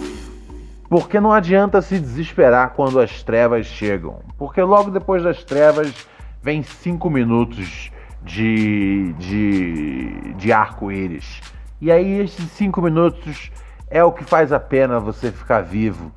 Porque 0.89 1.21
não 1.21 1.33
adianta 1.33 1.81
se 1.81 1.99
desesperar 1.99 2.75
quando 2.75 3.01
as 3.01 3.23
trevas 3.23 3.65
chegam. 3.65 4.21
Porque 4.37 4.61
logo 4.61 4.91
depois 4.91 5.23
das 5.23 5.43
trevas 5.43 6.07
vem 6.43 6.63
cinco 6.63 7.09
minutos 7.09 7.91
de, 8.23 9.15
de, 9.15 10.35
de 10.35 10.53
arco-íris. 10.53 11.41
E 11.81 11.91
aí, 11.91 12.21
esses 12.21 12.45
cinco 12.51 12.83
minutos 12.83 13.51
é 13.89 14.05
o 14.05 14.13
que 14.13 14.23
faz 14.25 14.53
a 14.53 14.61
pena 14.61 15.01
você 15.01 15.33
ficar 15.33 15.63
vivo 15.63 16.13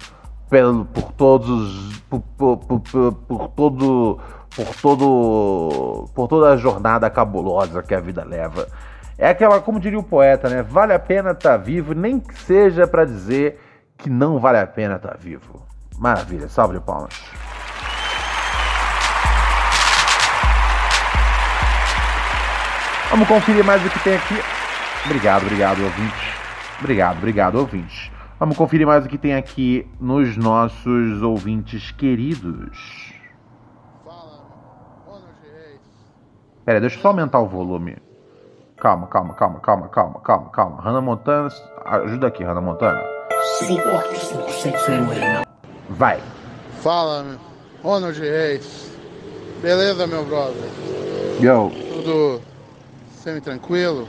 pelo, 0.49 0.85
por 0.85 1.11
todos 1.13 2.01
por, 2.09 2.21
por, 2.37 2.57
por, 2.57 3.13
por, 3.13 3.47
todo 3.49 4.19
por 4.55 4.75
todo 4.81 6.09
por 6.13 6.27
toda 6.27 6.53
a 6.53 6.57
jornada 6.57 7.09
cabulosa 7.09 7.83
que 7.83 7.93
a 7.93 7.99
vida 7.99 8.23
leva. 8.23 8.67
É 9.17 9.29
aquela, 9.29 9.61
como 9.61 9.79
diria 9.79 9.97
o 9.97 10.03
poeta, 10.03 10.49
né? 10.49 10.61
Vale 10.61 10.93
a 10.93 10.99
pena 10.99 11.31
estar 11.31 11.51
tá 11.51 11.57
vivo, 11.57 11.93
nem 11.93 12.19
que 12.19 12.37
seja 12.37 12.85
para 12.85 13.05
dizer 13.05 13.59
que 13.97 14.09
não 14.09 14.39
vale 14.39 14.57
a 14.57 14.67
pena 14.67 14.95
estar 14.95 15.11
tá 15.11 15.17
vivo. 15.17 15.65
Maravilha, 15.97 16.49
salve 16.49 16.77
de 16.77 16.83
palmas. 16.83 17.13
Vamos 23.09 23.27
conferir 23.27 23.63
mais 23.63 23.85
o 23.85 23.89
que 23.89 23.99
tem 24.03 24.15
aqui. 24.15 24.35
Obrigado, 25.05 25.43
obrigado, 25.43 25.81
ouvinte. 25.81 26.35
Obrigado, 26.79 27.17
obrigado, 27.17 27.55
ouvinte. 27.55 28.14
Vamos 28.37 28.57
conferir 28.57 28.85
mais 28.85 29.05
o 29.05 29.07
que 29.07 29.17
tem 29.17 29.33
aqui 29.33 29.87
nos 29.99 30.35
nossos 30.35 31.21
ouvintes 31.21 31.91
queridos. 31.91 33.13
Fala, 34.03 34.43
Ronald 35.05 35.35
Reis. 35.41 35.79
Pera, 36.65 36.81
deixa 36.81 36.97
eu 36.97 37.01
só 37.01 37.07
aumentar 37.09 37.39
o 37.39 37.47
volume. 37.47 37.95
Calma, 38.75 39.07
calma, 39.07 39.33
calma, 39.35 39.59
calma, 39.61 39.87
calma, 39.87 40.19
calma, 40.19 40.49
calma. 40.49 40.81
Hannah 40.81 40.99
Montana, 40.99 41.47
ajuda 41.85 42.27
aqui, 42.27 42.43
Hannah 42.43 42.59
Montana. 42.59 43.01
Vai. 45.91 46.21
Fala, 46.81 47.37
Ronald 47.81 48.19
Reis. 48.19 48.91
Beleza, 49.61 50.05
meu 50.07 50.25
brother? 50.25 50.69
Yo. 51.39 51.71
Tudo 51.93 52.41
semi-tranquilo? 53.13 54.05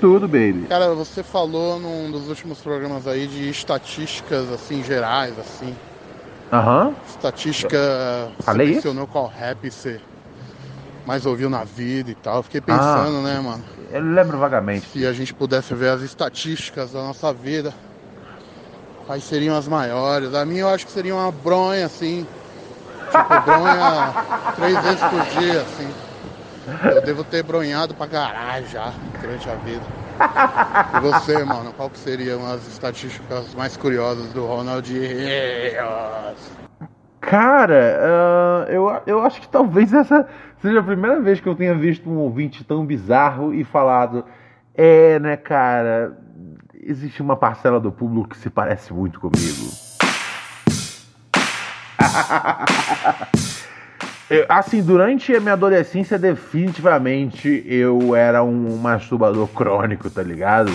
Tudo, 0.00 0.28
baby. 0.28 0.66
Cara, 0.68 0.94
você 0.94 1.22
falou 1.22 1.78
num 1.78 2.10
dos 2.10 2.28
últimos 2.28 2.60
programas 2.60 3.06
aí 3.06 3.26
de 3.26 3.48
estatísticas, 3.48 4.50
assim, 4.50 4.82
gerais, 4.82 5.38
assim. 5.38 5.76
Aham. 6.52 6.88
Uhum. 6.88 6.96
Estatística. 7.06 7.78
Falei 8.40 8.68
você 8.68 8.74
mencionou 8.74 9.06
qual 9.06 9.26
rap 9.26 9.70
você 9.70 10.00
mais 11.06 11.24
ouviu 11.24 11.48
na 11.48 11.64
vida 11.64 12.10
e 12.10 12.14
tal. 12.16 12.42
Fiquei 12.42 12.60
pensando, 12.60 13.18
ah, 13.18 13.22
né, 13.22 13.40
mano? 13.40 13.64
Eu 13.92 14.02
lembro 14.02 14.38
vagamente. 14.38 14.88
Se 14.88 15.06
a 15.06 15.12
gente 15.12 15.32
pudesse 15.32 15.72
ver 15.74 15.90
as 15.90 16.02
estatísticas 16.02 16.92
da 16.92 17.00
nossa 17.02 17.32
vida, 17.32 17.72
quais 19.06 19.22
seriam 19.24 19.56
as 19.56 19.68
maiores? 19.68 20.34
A 20.34 20.44
minha 20.44 20.62
eu 20.62 20.68
acho 20.68 20.84
que 20.84 20.92
seria 20.92 21.14
uma 21.14 21.30
bronha, 21.30 21.86
assim. 21.86 22.26
Tipo, 23.10 23.40
bronha 23.44 24.14
três 24.56 24.82
vezes 24.82 25.00
por 25.04 25.22
dia, 25.40 25.62
assim. 25.62 26.05
Eu 26.94 27.02
devo 27.02 27.22
ter 27.22 27.42
bronhado 27.42 27.94
pra 27.94 28.08
caralho 28.08 28.66
já 28.66 28.92
durante 29.20 29.48
a 29.48 29.54
vida. 29.54 29.84
E 30.96 31.00
você, 31.00 31.44
mano, 31.44 31.72
qual 31.72 31.88
que 31.88 31.98
seriam 31.98 32.44
as 32.46 32.66
estatísticas 32.66 33.54
mais 33.54 33.76
curiosas 33.76 34.32
do 34.32 34.44
Ronald 34.46 34.90
Rios? 34.92 35.76
Cara, 37.20 37.98
uh, 38.00 38.70
eu, 38.70 39.02
eu 39.06 39.22
acho 39.22 39.40
que 39.40 39.48
talvez 39.48 39.92
essa 39.92 40.28
seja 40.60 40.80
a 40.80 40.82
primeira 40.82 41.20
vez 41.20 41.40
que 41.40 41.48
eu 41.48 41.54
tenha 41.54 41.74
visto 41.74 42.08
um 42.08 42.18
ouvinte 42.18 42.64
tão 42.64 42.84
bizarro 42.84 43.52
e 43.54 43.64
falado: 43.64 44.24
É, 44.74 45.18
né, 45.18 45.36
cara, 45.36 46.16
existe 46.80 47.20
uma 47.22 47.36
parcela 47.36 47.78
do 47.80 47.92
público 47.92 48.28
que 48.30 48.38
se 48.38 48.48
parece 48.48 48.92
muito 48.92 49.20
comigo. 49.20 49.70
Eu, 54.28 54.44
assim, 54.48 54.82
durante 54.82 55.34
a 55.34 55.40
minha 55.40 55.52
adolescência, 55.52 56.18
definitivamente 56.18 57.64
eu 57.66 58.14
era 58.14 58.42
um 58.42 58.76
masturbador 58.76 59.46
crônico, 59.48 60.10
tá 60.10 60.22
ligado? 60.22 60.72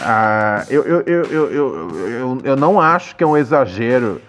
Ah, 0.00 0.64
eu, 0.70 0.82
eu, 0.84 1.00
eu, 1.02 1.24
eu, 1.24 1.50
eu, 1.50 2.40
eu, 2.44 2.56
não 2.56 2.80
acho 2.80 3.14
que 3.16 3.22
é 3.22 3.26
um 3.26 3.36
exagero 3.36 4.20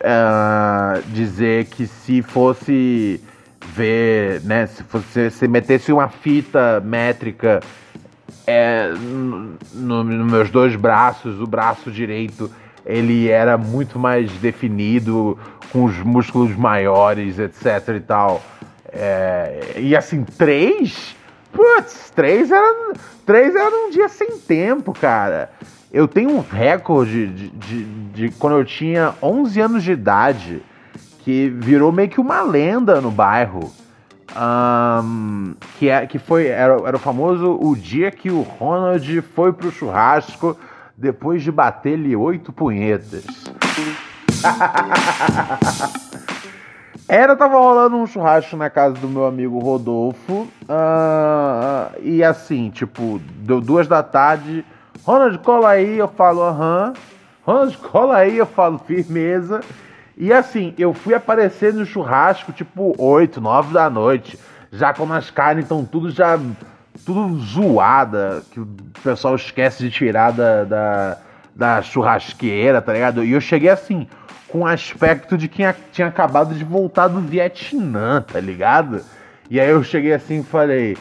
uh, 0.00 1.02
dizer 1.08 1.64
que 1.66 1.86
se 1.86 2.22
fosse 2.22 3.20
ver, 3.74 4.40
né, 4.42 4.66
se 4.66 4.84
você 4.84 5.30
se 5.30 5.48
metesse 5.48 5.92
uma 5.92 6.08
fita 6.08 6.80
métrica 6.84 7.60
é, 8.46 8.92
nos 8.92 9.58
no 9.72 10.04
meus 10.04 10.50
dois 10.50 10.76
braços, 10.76 11.40
o 11.40 11.46
braço 11.46 11.90
direito 11.90 12.50
ele 12.84 13.28
era 13.28 13.56
muito 13.56 13.98
mais 13.98 14.30
definido, 14.32 15.38
com 15.72 15.84
os 15.84 15.98
músculos 15.98 16.54
maiores, 16.54 17.38
etc 17.38 17.96
e 17.96 18.00
tal. 18.00 18.42
É, 18.92 19.74
e 19.78 19.96
assim, 19.96 20.22
três? 20.22 21.16
Putz, 21.52 22.10
três 22.14 22.50
era, 22.50 22.92
três 23.24 23.54
era 23.54 23.74
um 23.74 23.90
dia 23.90 24.08
sem 24.08 24.38
tempo, 24.38 24.92
cara. 24.92 25.50
Eu 25.92 26.06
tenho 26.06 26.30
um 26.30 26.40
recorde 26.40 27.26
de, 27.26 27.48
de, 27.48 27.84
de, 27.84 28.30
quando 28.38 28.56
eu 28.56 28.64
tinha 28.64 29.14
11 29.22 29.60
anos 29.60 29.82
de 29.82 29.92
idade, 29.92 30.62
que 31.20 31.48
virou 31.48 31.90
meio 31.90 32.08
que 32.08 32.20
uma 32.20 32.42
lenda 32.42 33.00
no 33.00 33.10
bairro. 33.10 33.72
Um, 34.36 35.54
que, 35.78 35.88
é, 35.88 36.06
que 36.06 36.18
foi 36.18 36.48
era, 36.48 36.74
era 36.86 36.96
o 36.96 36.98
famoso 36.98 37.56
o 37.60 37.76
dia 37.76 38.10
que 38.10 38.30
o 38.30 38.42
Ronald 38.42 39.22
foi 39.22 39.52
pro 39.52 39.70
churrasco 39.70 40.58
depois 40.96 41.42
de 41.42 41.50
bater-lhe 41.50 42.14
oito 42.14 42.52
punhetas. 42.52 43.24
Era, 47.06 47.36
tava 47.36 47.58
rolando 47.58 47.96
um 47.96 48.06
churrasco 48.06 48.56
na 48.56 48.70
casa 48.70 48.94
do 48.96 49.08
meu 49.08 49.26
amigo 49.26 49.58
Rodolfo. 49.58 50.48
Uh, 50.62 52.00
e 52.00 52.24
assim, 52.24 52.70
tipo, 52.70 53.20
deu 53.36 53.60
duas 53.60 53.86
da 53.86 54.02
tarde. 54.02 54.64
Ronald, 55.04 55.38
cola 55.38 55.70
aí, 55.70 55.98
eu 55.98 56.08
falo 56.08 56.42
aham. 56.42 56.94
Ronald, 57.42 57.76
cola 57.78 58.16
aí, 58.16 58.38
eu 58.38 58.46
falo 58.46 58.78
firmeza. 58.86 59.60
E 60.16 60.32
assim, 60.32 60.72
eu 60.78 60.94
fui 60.94 61.12
aparecer 61.12 61.74
no 61.74 61.84
churrasco, 61.84 62.52
tipo, 62.52 62.94
8, 62.96 63.38
9 63.38 63.74
da 63.74 63.90
noite. 63.90 64.38
Já 64.72 64.94
quando 64.94 65.12
as 65.12 65.30
carnes 65.30 65.64
estão 65.64 65.84
tudo 65.84 66.10
já 66.10 66.38
tudo 67.04 67.38
zoada, 67.38 68.42
que 68.50 68.60
o 68.60 68.66
pessoal 69.02 69.34
esquece 69.34 69.82
de 69.82 69.90
tirar 69.90 70.32
da, 70.32 70.64
da, 70.64 71.18
da 71.54 71.82
churrasqueira, 71.82 72.80
tá 72.80 72.92
ligado? 72.92 73.24
E 73.24 73.32
eu 73.32 73.40
cheguei 73.40 73.68
assim, 73.68 74.06
com 74.48 74.60
um 74.60 74.66
aspecto 74.66 75.36
de 75.36 75.48
quem 75.48 75.66
tinha 75.92 76.08
acabado 76.08 76.54
de 76.54 76.64
voltar 76.64 77.08
do 77.08 77.20
Vietnã, 77.20 78.22
tá 78.22 78.38
ligado? 78.38 79.02
E 79.50 79.60
aí 79.60 79.68
eu 79.68 79.82
cheguei 79.82 80.12
assim 80.12 80.40
e 80.40 80.44
falei: 80.44 80.96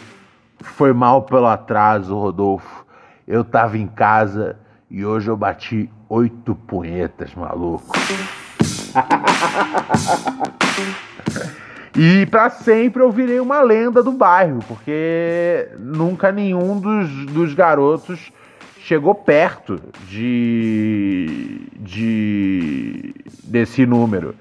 Foi 0.61 0.91
mal 0.91 1.23
pelo 1.23 1.47
atraso, 1.47 2.17
Rodolfo. 2.17 2.83
Eu 3.27 3.43
tava 3.43 3.77
em 3.77 3.87
casa 3.87 4.57
e 4.89 5.05
hoje 5.05 5.29
eu 5.29 5.37
bati 5.37 5.89
oito 6.09 6.55
punhetas, 6.55 7.33
maluco. 7.35 7.93
E 11.95 12.25
para 12.25 12.49
sempre 12.49 13.03
eu 13.03 13.11
virei 13.11 13.39
uma 13.39 13.61
lenda 13.61 14.01
do 14.01 14.11
bairro, 14.11 14.59
porque 14.67 15.69
nunca 15.79 16.31
nenhum 16.31 16.79
dos, 16.79 17.25
dos 17.27 17.53
garotos 17.53 18.31
chegou 18.79 19.13
perto 19.13 19.79
de, 20.07 21.67
de 21.79 23.13
desse 23.43 23.85
número. 23.85 24.35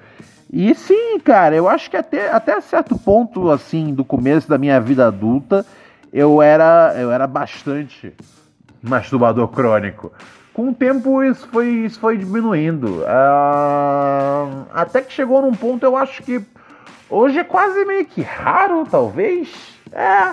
E 0.51 0.75
sim, 0.75 1.19
cara, 1.21 1.55
eu 1.55 1.69
acho 1.69 1.91
que 1.91 1.97
até, 1.97 2.31
até 2.31 2.61
certo 2.61 2.99
ponto, 2.99 3.51
assim, 3.51 3.95
do 3.95 4.05
começo 4.05 4.49
da 4.49 4.59
minha 4.59 4.81
vida 4.81 5.07
adulta, 5.07 5.65
eu 6.13 6.43
era, 6.43 6.95
eu 6.99 7.11
era 7.11 7.27
bastante 7.27 8.13
masturbador 8.83 9.49
crônico. 9.49 10.13
Com 10.53 10.69
o 10.69 10.75
tempo 10.75 11.23
isso 11.23 11.49
foi, 11.49 11.69
isso 11.69 11.99
foi 11.99 12.19
diminuindo. 12.19 13.01
Uh, 13.01 14.67
até 14.75 15.01
que 15.01 15.13
chegou 15.13 15.41
num 15.41 15.55
ponto, 15.55 15.85
eu 15.85 15.97
acho 15.97 16.23
que 16.23 16.45
Hoje 17.13 17.41
é 17.41 17.45
quase 17.45 17.85
meio 17.85 18.07
que 18.07 18.23
raro, 18.23 18.87
talvez. 18.91 19.51
É, 19.93 20.31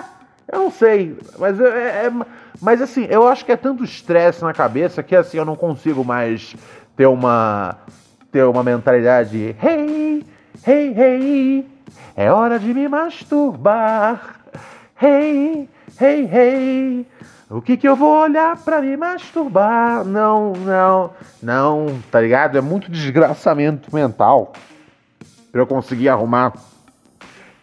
eu 0.50 0.60
não 0.60 0.70
sei. 0.70 1.14
Mas, 1.38 1.60
é, 1.60 2.06
é 2.06 2.12
mas 2.58 2.80
assim, 2.80 3.06
eu 3.10 3.28
acho 3.28 3.44
que 3.44 3.52
é 3.52 3.56
tanto 3.56 3.84
estresse 3.84 4.42
na 4.42 4.54
cabeça 4.54 5.02
que 5.02 5.14
assim 5.14 5.36
eu 5.36 5.44
não 5.44 5.56
consigo 5.56 6.02
mais 6.02 6.56
ter 6.96 7.04
uma. 7.04 7.76
ter 8.32 8.44
uma 8.44 8.62
mentalidade. 8.62 9.54
Hey, 9.62 10.24
hey, 10.66 10.94
hey, 10.96 11.68
é 12.16 12.32
hora 12.32 12.58
de 12.58 12.72
me 12.72 12.88
masturbar. 12.88 14.36
Hey, 14.98 15.68
hey, 16.00 16.30
hey. 16.32 17.06
O 17.50 17.60
que 17.60 17.76
que 17.76 17.86
eu 17.86 17.94
vou 17.94 18.22
olhar 18.22 18.56
pra 18.56 18.80
me 18.80 18.96
masturbar? 18.96 20.02
Não, 20.02 20.54
não, 20.54 21.10
não, 21.42 22.00
tá 22.10 22.22
ligado? 22.22 22.56
É 22.56 22.62
muito 22.62 22.90
desgraçamento 22.90 23.94
mental 23.94 24.54
pra 25.52 25.60
eu 25.60 25.66
conseguir 25.66 26.08
arrumar 26.08 26.54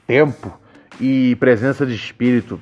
tempo 0.08 0.58
e 1.00 1.36
presença 1.36 1.86
de 1.86 1.94
espírito 1.94 2.60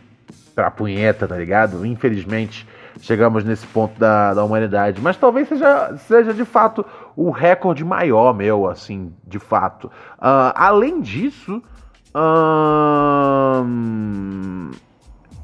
pra 0.53 0.71
punheta, 0.71 1.27
tá 1.27 1.37
ligado? 1.37 1.85
Infelizmente, 1.85 2.67
chegamos 3.01 3.43
nesse 3.43 3.67
ponto 3.67 3.99
da, 3.99 4.33
da 4.33 4.43
humanidade. 4.43 5.01
Mas 5.01 5.15
talvez 5.17 5.47
seja, 5.47 5.95
seja 5.97 6.33
de 6.33 6.43
fato 6.43 6.85
o 7.15 7.29
recorde 7.29 7.85
maior 7.85 8.33
meu, 8.33 8.67
assim, 8.67 9.13
de 9.25 9.37
fato. 9.37 9.85
Uh, 10.17 10.51
além 10.55 11.01
disso, 11.01 11.61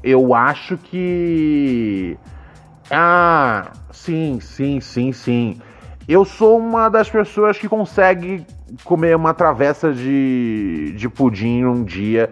eu 0.02 0.34
acho 0.34 0.76
que. 0.78 2.18
Ah, 2.90 3.70
sim, 3.90 4.40
sim, 4.40 4.80
sim, 4.80 5.12
sim. 5.12 5.60
Eu 6.08 6.24
sou 6.24 6.58
uma 6.58 6.88
das 6.88 7.08
pessoas 7.08 7.56
que 7.56 7.68
consegue 7.68 8.44
comer 8.84 9.16
uma 9.16 9.34
travessa 9.34 9.92
de, 9.92 10.94
de 10.96 11.08
pudim 11.08 11.64
um 11.64 11.84
dia 11.84 12.30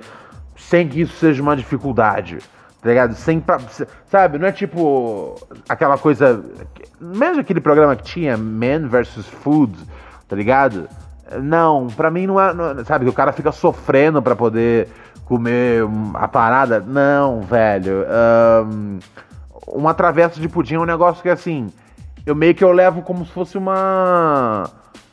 sem 0.57 0.87
que 0.88 1.00
isso 1.00 1.16
seja 1.16 1.42
uma 1.42 1.57
dificuldade. 1.57 2.38
Tá 2.81 2.88
ligado? 2.88 3.14
Sem 3.14 3.40
pra, 3.40 3.59
sabe, 4.07 4.38
não 4.38 4.46
é 4.46 4.53
tipo 4.53 5.35
aquela 5.68 5.98
coisa. 5.98 6.42
Mesmo 6.98 7.40
aquele 7.40 7.61
programa 7.61 7.94
que 7.94 8.03
tinha 8.03 8.37
Man 8.37 8.88
vs 8.88 9.26
Food, 9.26 9.76
tá 10.26 10.35
ligado? 10.35 10.88
Não, 11.42 11.88
pra 11.88 12.11
mim 12.11 12.26
não 12.26 12.40
é. 12.40 12.55
Não, 12.55 12.85
sabe, 12.85 13.05
que 13.05 13.11
o 13.11 13.14
cara 13.14 13.33
fica 13.33 13.53
sofrendo 13.53 14.22
para 14.22 14.35
poder 14.35 14.88
comer 15.26 15.85
a 16.14 16.26
parada. 16.26 16.81
Não, 16.81 17.42
velho. 17.42 18.05
Um, 18.66 18.98
uma 19.66 19.92
travessa 19.92 20.40
de 20.40 20.48
pudim 20.48 20.74
é 20.74 20.79
um 20.81 20.87
negócio 20.87 21.22
que 21.22 21.29
assim. 21.29 21.68
Eu 22.24 22.35
meio 22.35 22.55
que 22.55 22.64
eu 22.64 22.72
levo 22.72 23.03
como 23.03 23.24
se 23.26 23.33
fosse 23.33 23.59
uma. 23.59 24.64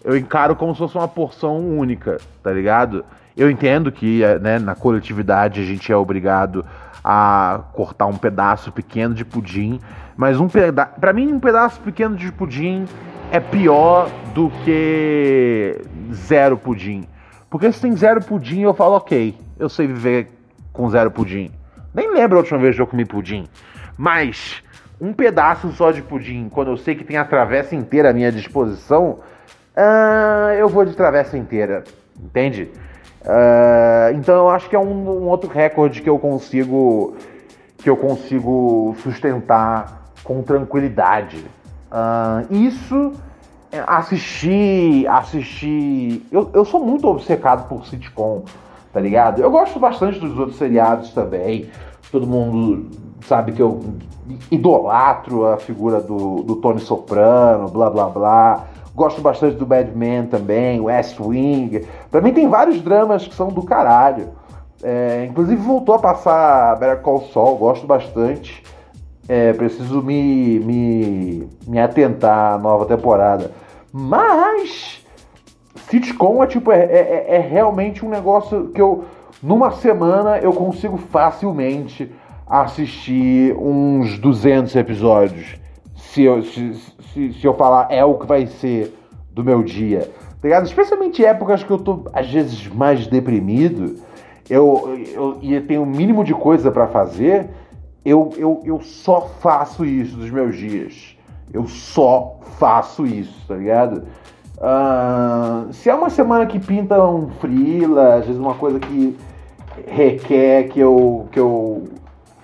Eu 0.03 0.15
encaro 0.17 0.55
como 0.55 0.73
se 0.73 0.79
fosse 0.79 0.97
uma 0.97 1.07
porção 1.07 1.57
única, 1.57 2.17
tá 2.43 2.51
ligado? 2.51 3.03
Eu 3.35 3.49
entendo 3.49 3.91
que 3.91 4.21
né, 4.41 4.57
na 4.57 4.75
coletividade 4.75 5.61
a 5.61 5.63
gente 5.63 5.91
é 5.91 5.95
obrigado 5.95 6.65
a 7.03 7.61
cortar 7.73 8.05
um 8.07 8.17
pedaço 8.17 8.71
pequeno 8.71 9.13
de 9.13 9.23
pudim, 9.23 9.79
mas 10.15 10.39
um 10.39 10.47
pedaço, 10.47 10.99
para 10.99 11.13
mim 11.13 11.31
um 11.31 11.39
pedaço 11.39 11.79
pequeno 11.81 12.15
de 12.15 12.31
pudim 12.31 12.85
é 13.31 13.39
pior 13.39 14.09
do 14.33 14.49
que 14.63 15.81
zero 16.11 16.57
pudim. 16.57 17.05
Porque 17.49 17.71
se 17.71 17.81
tem 17.81 17.95
zero 17.95 18.21
pudim, 18.21 18.61
eu 18.61 18.73
falo, 18.73 18.95
ok, 18.95 19.35
eu 19.57 19.69
sei 19.69 19.87
viver 19.87 20.29
com 20.73 20.89
zero 20.89 21.11
pudim. 21.11 21.51
Nem 21.93 22.13
lembro 22.13 22.37
a 22.37 22.41
última 22.41 22.59
vez 22.59 22.75
que 22.75 22.81
eu 22.81 22.87
comi 22.87 23.05
pudim. 23.05 23.47
Mas 23.97 24.61
um 24.99 25.13
pedaço 25.13 25.71
só 25.71 25.91
de 25.91 26.01
pudim, 26.01 26.49
quando 26.49 26.71
eu 26.71 26.77
sei 26.77 26.95
que 26.95 27.03
tem 27.03 27.17
a 27.17 27.25
travessa 27.25 27.75
inteira 27.75 28.09
à 28.09 28.13
minha 28.13 28.31
disposição, 28.31 29.19
uh, 29.77 30.53
eu 30.57 30.67
vou 30.67 30.83
de 30.83 30.93
travessa 30.95 31.37
inteira. 31.37 31.83
Entende? 32.19 32.71
Uh, 33.21 34.15
então 34.15 34.35
eu 34.35 34.49
acho 34.49 34.69
que 34.69 34.75
é 34.75 34.79
um, 34.79 35.23
um, 35.23 35.27
outro 35.27 35.49
recorde 35.49 36.01
que 36.01 36.09
eu 36.09 36.17
consigo 36.17 37.15
que 37.77 37.89
eu 37.89 37.97
consigo 37.97 38.95
sustentar 39.03 40.11
com 40.23 40.41
tranquilidade. 40.41 41.45
Uh, 41.91 42.53
isso 42.53 43.13
assistir 43.85 45.07
assistir 45.07 46.25
eu, 46.31 46.49
eu 46.53 46.63
sou 46.65 46.83
muito 46.83 47.07
obcecado 47.07 47.67
por 47.67 47.85
sitcom, 47.85 48.43
tá 48.93 48.99
ligado? 48.99 49.41
Eu 49.41 49.51
gosto 49.51 49.79
bastante 49.79 50.19
dos 50.19 50.37
outros 50.37 50.57
seriados 50.57 51.11
também. 51.11 51.69
Todo 52.11 52.25
mundo 52.25 52.89
sabe 53.25 53.51
que 53.51 53.61
eu 53.61 53.81
idolatro 54.49 55.45
a 55.45 55.57
figura 55.57 55.99
do, 55.99 56.43
do 56.43 56.55
Tony 56.57 56.79
Soprano, 56.79 57.67
blá 57.67 57.89
blá 57.89 58.09
blá. 58.09 58.67
Gosto 58.97 59.21
bastante 59.21 59.57
do 59.57 59.65
Bad 59.67 59.95
Men 59.95 60.25
também, 60.25 60.81
West 60.81 61.19
Wing. 61.19 61.85
Pra 62.09 62.19
mim 62.19 62.33
tem 62.33 62.49
vários 62.49 62.81
dramas 62.81 63.27
que 63.27 63.35
são 63.35 63.49
do 63.49 63.61
caralho. 63.61 64.29
É, 64.81 65.27
inclusive 65.29 65.61
voltou 65.61 65.93
a 65.93 65.99
passar 65.99 66.75
Better 66.79 67.03
Call 67.03 67.21
Saul, 67.31 67.57
gosto 67.57 67.85
bastante. 67.85 68.63
É, 69.29 69.53
preciso 69.53 70.01
me, 70.01 70.59
me, 70.61 71.47
me 71.67 71.79
atentar 71.79 72.55
à 72.55 72.57
nova 72.57 72.87
temporada. 72.87 73.51
Mas 73.93 75.05
sitcom 75.87 76.43
é 76.43 76.47
tipo 76.47 76.71
é, 76.71 76.83
é, 76.85 77.35
é 77.35 77.37
realmente 77.37 78.03
um 78.03 78.09
negócio 78.09 78.69
que 78.69 78.81
eu 78.81 79.05
numa 79.43 79.69
semana 79.73 80.39
eu 80.39 80.53
consigo 80.53 80.97
facilmente 80.97 82.11
assistir 82.47 83.55
uns 83.59 84.17
200 84.17 84.75
episódios 84.75 85.66
se 86.17 86.23
eu, 86.23 86.41
se, 86.41 86.73
se, 87.13 87.33
se 87.33 87.45
eu 87.45 87.53
falar 87.53 87.89
é 87.91 88.03
o 88.03 88.15
que 88.15 88.25
vai 88.25 88.47
ser 88.47 88.91
do 89.31 89.43
meu 89.43 89.61
dia. 89.61 90.09
Tá 90.41 90.47
ligado? 90.47 90.65
Especialmente 90.65 91.23
épocas 91.23 91.63
que 91.63 91.69
eu 91.69 91.77
tô, 91.77 92.05
às 92.11 92.27
vezes, 92.27 92.67
mais 92.67 93.05
deprimido, 93.05 93.97
eu, 94.49 94.97
eu, 95.13 95.37
e 95.43 95.59
tenho 95.61 95.81
o 95.81 95.83
um 95.83 95.87
mínimo 95.87 96.23
de 96.23 96.33
coisa 96.33 96.71
para 96.71 96.87
fazer, 96.87 97.49
eu, 98.03 98.31
eu, 98.35 98.61
eu 98.65 98.81
só 98.81 99.21
faço 99.21 99.85
isso 99.85 100.17
dos 100.17 100.31
meus 100.31 100.55
dias. 100.55 101.15
Eu 101.53 101.67
só 101.67 102.39
faço 102.57 103.05
isso, 103.05 103.47
tá 103.47 103.55
ligado? 103.55 104.03
Uh, 104.57 105.71
se 105.71 105.87
é 105.87 105.93
uma 105.93 106.09
semana 106.09 106.47
que 106.47 106.57
pinta 106.57 106.99
um 107.03 107.29
frila, 107.29 108.15
às 108.15 108.25
vezes 108.25 108.41
uma 108.41 108.55
coisa 108.55 108.79
que 108.79 109.15
requer 109.87 110.69
que 110.69 110.79
eu, 110.79 111.27
que 111.31 111.39
eu 111.39 111.83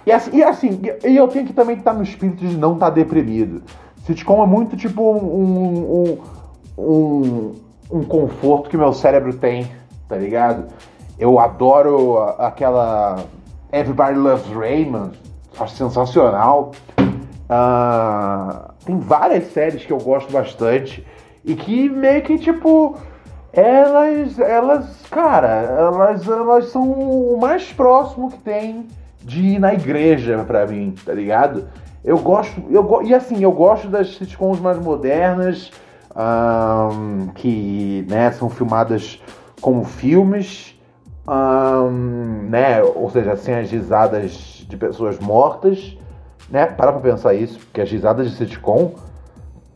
e 0.05 0.11
assim, 0.11 0.37
e, 0.37 0.43
assim, 0.43 0.81
e 1.03 1.15
eu 1.15 1.27
tenho 1.27 1.45
que 1.45 1.53
também 1.53 1.77
estar 1.77 1.93
no 1.93 2.03
espírito 2.03 2.45
de 2.45 2.57
não 2.57 2.73
estar 2.73 2.89
deprimido. 2.89 3.61
Sitcom 4.05 4.43
é 4.43 4.47
muito 4.47 4.75
tipo 4.75 5.01
um, 5.01 6.17
um, 6.77 6.83
um, 6.83 7.51
um 7.91 8.03
conforto 8.03 8.69
que 8.69 8.77
meu 8.77 8.91
cérebro 8.91 9.33
tem, 9.33 9.71
tá 10.09 10.17
ligado? 10.17 10.67
Eu 11.17 11.39
adoro 11.39 12.17
aquela 12.37 13.23
Everybody 13.71 14.17
Loves 14.17 14.47
Raymond, 14.53 15.17
acho 15.57 15.75
sensacional. 15.75 16.71
Uh, 16.99 18.73
tem 18.85 18.99
várias 18.99 19.53
séries 19.53 19.85
que 19.85 19.93
eu 19.93 19.99
gosto 19.99 20.31
bastante 20.31 21.05
e 21.45 21.55
que 21.55 21.89
meio 21.89 22.21
que 22.23 22.37
tipo 22.37 22.97
elas, 23.53 24.39
elas, 24.39 25.05
cara, 25.11 25.47
elas, 25.47 26.27
elas 26.27 26.69
são 26.69 26.91
o 26.91 27.37
mais 27.39 27.71
próximo 27.71 28.31
que 28.31 28.39
tem 28.39 28.87
de 29.23 29.41
ir 29.41 29.59
na 29.59 29.73
igreja 29.73 30.43
para 30.45 30.65
mim, 30.67 30.93
tá 31.05 31.13
ligado? 31.13 31.67
Eu 32.03 32.17
gosto, 32.17 32.61
eu 32.69 33.01
e 33.03 33.13
assim, 33.13 33.41
eu 33.41 33.51
gosto 33.51 33.87
das 33.87 34.15
sitcoms 34.15 34.59
mais 34.59 34.77
modernas, 34.77 35.71
um, 36.15 37.27
que 37.27 38.05
né, 38.09 38.31
são 38.31 38.49
filmadas 38.49 39.21
como 39.61 39.83
filmes, 39.85 40.77
um, 41.27 42.49
né, 42.49 42.83
ou 42.83 43.09
seja, 43.09 43.35
sem 43.37 43.55
as 43.55 43.71
risadas 43.71 44.65
de 44.67 44.75
pessoas 44.75 45.17
mortas, 45.19 45.97
né? 46.49 46.65
Para 46.65 46.91
pra 46.91 47.01
pensar 47.01 47.33
isso, 47.33 47.57
porque 47.59 47.81
as 47.81 47.89
risadas 47.89 48.29
de 48.29 48.35
sitcom, 48.35 48.93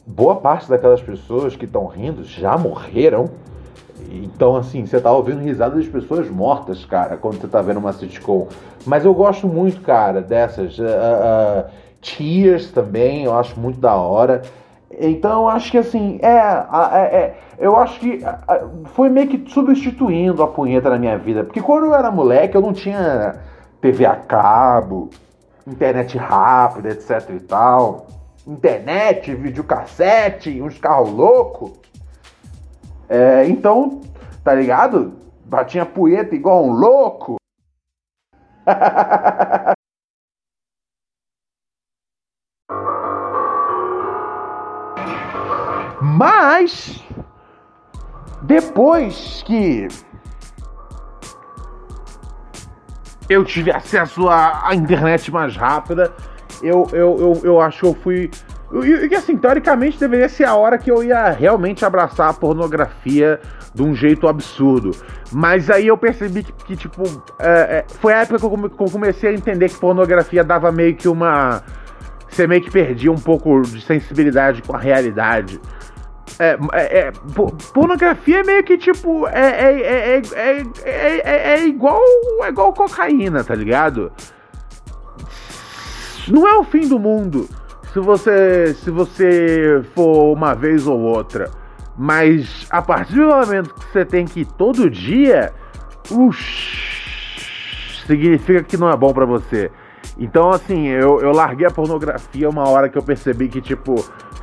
boa 0.06 0.36
parte 0.36 0.70
daquelas 0.70 1.02
pessoas 1.02 1.56
que 1.56 1.66
estão 1.66 1.86
rindo 1.86 2.24
já 2.24 2.58
morreram. 2.58 3.30
Então, 4.12 4.56
assim, 4.56 4.86
você 4.86 5.00
tá 5.00 5.12
ouvindo 5.12 5.42
risadas 5.42 5.84
de 5.84 5.90
pessoas 5.90 6.30
mortas, 6.30 6.86
cara, 6.86 7.18
quando 7.18 7.40
você 7.42 7.48
tá 7.48 7.62
vendo 7.62 7.78
uma 7.78 7.94
sitcom. 7.94 8.48
Mas 8.86 9.06
eu 9.06 9.14
gosto 9.14 9.48
muito, 9.48 9.82
cara, 9.82 10.22
dessas. 10.22 10.78
Uh, 10.80 10.84
uh, 10.84 11.88
Cheers 12.02 12.72
também, 12.72 13.26
eu 13.26 13.38
acho 13.38 13.60
muito 13.60 13.80
da 13.80 13.96
hora. 13.96 14.44
Então, 15.00 15.50
acho 15.50 15.72
que, 15.72 15.78
assim, 15.78 16.20
é, 16.22 16.28
é, 16.30 17.16
é 17.16 17.36
eu 17.60 17.76
acho 17.76 18.00
que 18.00 18.22
foi 18.94 19.10
meio 19.10 19.28
que 19.28 19.52
substituindo 19.52 20.42
a 20.44 20.48
punheta 20.48 20.90
na 20.90 20.98
minha 20.98 21.18
vida. 21.18 21.44
Porque 21.44 21.62
quando 21.62 21.88
eu 21.88 21.96
era 21.96 22.12
moleque, 22.12 22.56
eu 22.56 22.62
não 22.62 22.72
tinha 22.72 23.36
TV 23.82 24.06
a 24.06 24.16
cabo, 24.16 25.10
internet 25.66 26.18
rápida, 26.18 26.90
etc 26.90 27.30
e 27.36 27.40
tal. 27.40 28.08
Internet, 28.46 29.34
videocassete, 29.36 30.62
uns 30.62 30.78
carros 30.78 31.12
loucos. 31.12 31.72
É, 33.10 33.48
então, 33.48 34.02
tá 34.44 34.54
ligado? 34.54 35.14
Batinha 35.46 35.86
punheta 35.86 36.36
igual 36.36 36.66
um 36.66 36.72
louco. 36.72 37.38
Mas 46.02 47.04
depois 48.44 49.44
que 49.44 49.88
eu 53.30 53.44
tive 53.44 53.72
acesso 53.72 54.28
à, 54.30 54.70
à 54.70 54.76
internet 54.76 55.32
mais 55.32 55.56
rápida, 55.56 56.14
eu, 56.62 56.88
eu, 56.92 57.18
eu, 57.20 57.42
eu 57.44 57.62
acho 57.62 57.80
que 57.80 57.86
eu 57.86 57.94
fui. 57.94 58.32
E 58.72 59.16
assim, 59.16 59.38
teoricamente 59.38 59.98
deveria 59.98 60.28
ser 60.28 60.44
a 60.44 60.56
hora 60.56 60.78
que 60.78 60.92
eu 60.92 61.02
ia 61.02 61.30
realmente 61.30 61.86
abraçar 61.86 62.30
a 62.30 62.34
pornografia 62.34 63.40
de 63.74 63.82
um 63.82 63.96
jeito 63.96 64.28
absurdo. 64.28 64.92
Mas 65.32 65.70
aí 65.70 65.88
eu 65.88 65.98
percebi 65.98 66.44
que, 66.44 66.52
que 66.52 66.76
tipo, 66.76 67.04
é, 67.40 67.50
é, 67.50 67.86
foi 67.88 68.14
a 68.14 68.24
época 68.24 68.40
que 68.40 68.84
eu, 68.84 68.92
comecei 68.92 69.30
a 69.30 69.34
entender 69.34 69.70
que 69.70 69.80
pornografia 69.80 70.44
dava 70.44 70.72
meio 70.72 70.96
que 70.96 71.08
uma. 71.08 71.64
Você 72.28 72.46
meio 72.46 72.62
que 72.62 72.70
perdia 72.70 73.12
um 73.12 73.18
pouco 73.18 73.62
de 73.62 73.80
sensibilidade 73.80 74.62
com 74.62 74.76
a 74.76 74.80
realidade. 74.80 75.62
É, 76.38 76.58
é, 76.74 76.98
é, 77.00 77.12
pornografia 77.74 78.42
é 78.42 78.44
meio 78.44 78.64
que 78.66 78.78
tipo. 78.78 79.28
É, 79.30 80.20
é, 80.20 81.54
é, 81.54 81.66
igual, 81.66 82.02
é 82.44 82.50
igual 82.50 82.74
cocaína, 82.74 83.46
tá 83.46 83.56
ligado? 83.56 84.12
Não 86.28 86.46
é 86.46 86.58
o 86.58 86.66
fim 86.66 86.86
do 86.86 87.00
mundo 87.00 87.48
se 87.98 88.00
você, 88.00 88.74
se 88.76 88.92
você 88.92 89.82
for 89.96 90.32
uma 90.32 90.54
vez 90.54 90.86
ou 90.86 91.00
outra. 91.00 91.50
Mas 91.98 92.68
a 92.70 92.80
partir 92.80 93.16
do 93.16 93.28
momento 93.28 93.74
que 93.74 93.92
você 93.92 94.06
tem 94.06 94.24
que 94.24 94.42
ir 94.42 94.46
todo 94.46 94.88
dia, 94.88 95.52
ush, 96.12 98.04
significa 98.06 98.62
que 98.62 98.78
não 98.78 98.88
é 98.88 98.96
bom 98.96 99.12
para 99.12 99.26
você. 99.26 99.72
Então, 100.20 100.52
assim, 100.52 100.88
eu, 100.88 101.20
eu 101.22 101.32
larguei 101.32 101.66
a 101.66 101.72
pornografia 101.72 102.48
uma 102.48 102.70
hora 102.70 102.88
que 102.88 103.00
eu 103.00 103.02
percebi 103.02 103.48
que, 103.48 103.62
tipo, 103.62 103.96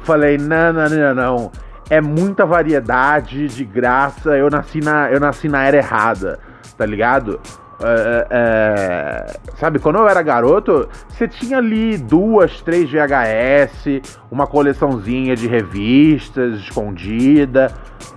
falei, 0.03 0.37
não, 0.37 0.73
não, 0.73 0.89
não, 0.89 1.15
não 1.15 1.53
é 1.89 2.01
muita 2.01 2.45
variedade 2.45 3.47
de 3.47 3.65
graça. 3.65 4.37
Eu 4.37 4.51
nasci 4.51 4.81
na, 4.81 5.13
eu 5.13 5.21
nasci 5.21 5.49
na 5.49 5.63
era 5.65 5.77
errada, 5.77 6.41
tá 6.77 6.85
ligado? 6.85 7.39
É, 7.81 8.27
é, 8.31 9.41
sabe, 9.57 9.79
quando 9.79 9.97
eu 9.97 10.09
era 10.09 10.23
garoto, 10.23 10.89
você 11.09 11.27
tinha 11.27 11.59
ali 11.59 11.97
duas, 11.97 12.61
três 12.61 12.91
VHS, 12.91 14.01
uma 14.31 14.47
coleçãozinha 14.47 15.35
de 15.35 15.47
revistas 15.47 16.61
escondida. 16.61 17.73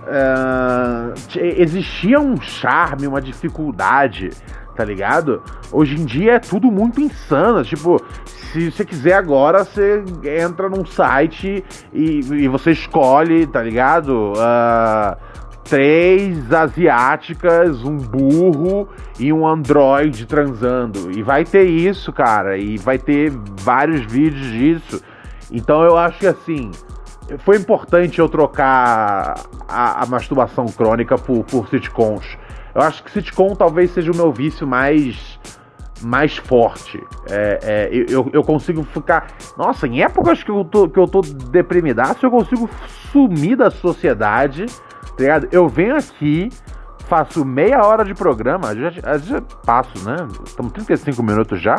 É, 0.06 1.60
existia 1.60 2.20
um 2.20 2.40
charme, 2.40 3.06
uma 3.06 3.20
dificuldade, 3.20 4.30
tá 4.76 4.84
ligado? 4.84 5.42
Hoje 5.72 6.00
em 6.00 6.04
dia 6.04 6.34
é 6.34 6.38
tudo 6.38 6.70
muito 6.70 7.00
insano. 7.00 7.64
Tipo, 7.64 8.00
se 8.24 8.70
você 8.70 8.84
quiser 8.84 9.14
agora, 9.14 9.64
você 9.64 10.02
entra 10.40 10.68
num 10.68 10.86
site 10.86 11.64
e, 11.92 12.20
e 12.20 12.48
você 12.48 12.70
escolhe, 12.70 13.46
tá 13.46 13.62
ligado? 13.62 14.32
Uh, 14.32 15.16
três 15.68 16.52
asiáticas, 16.52 17.84
um 17.84 17.96
burro 17.96 18.88
e 19.18 19.32
um 19.32 19.46
android 19.46 20.26
transando. 20.26 21.10
E 21.10 21.22
vai 21.22 21.44
ter 21.44 21.64
isso, 21.64 22.12
cara. 22.12 22.56
E 22.56 22.78
vai 22.78 22.98
ter 22.98 23.30
vários 23.60 24.00
vídeos 24.04 24.50
disso. 24.50 25.02
Então 25.50 25.82
eu 25.82 25.96
acho 25.96 26.18
que 26.18 26.26
assim. 26.26 26.70
Foi 27.40 27.58
importante 27.58 28.18
eu 28.18 28.28
trocar 28.28 29.34
a, 29.68 30.02
a 30.02 30.06
masturbação 30.06 30.64
crônica 30.64 31.18
por, 31.18 31.44
por 31.44 31.68
sitcoms. 31.68 32.38
Eu 32.74 32.80
acho 32.80 33.04
que 33.04 33.10
sitcom 33.10 33.54
talvez 33.54 33.90
seja 33.90 34.10
o 34.10 34.16
meu 34.16 34.32
vício 34.32 34.66
mais 34.66 35.38
mais 36.00 36.36
forte. 36.36 37.02
É, 37.28 37.58
é, 37.62 38.04
eu, 38.08 38.30
eu 38.32 38.42
consigo 38.42 38.82
ficar. 38.82 39.26
Nossa, 39.56 39.86
em 39.86 40.02
épocas 40.02 40.42
que 40.42 40.50
eu 40.50 40.64
tô, 40.64 40.88
que 40.88 40.98
eu 40.98 41.06
tô 41.06 41.20
deprimidaço, 41.20 42.24
eu 42.24 42.30
consigo 42.30 42.68
sumir 43.12 43.56
da 43.56 43.70
sociedade, 43.70 44.66
tá 45.18 45.22
ligado? 45.22 45.48
Eu 45.50 45.68
venho 45.68 45.96
aqui, 45.96 46.48
faço 47.08 47.44
meia 47.44 47.84
hora 47.84 48.04
de 48.04 48.14
programa, 48.14 48.74
já, 48.74 48.90
passo, 49.66 50.02
né? 50.08 50.16
Estamos 50.46 50.72
35 50.72 51.22
minutos 51.22 51.60
já. 51.60 51.76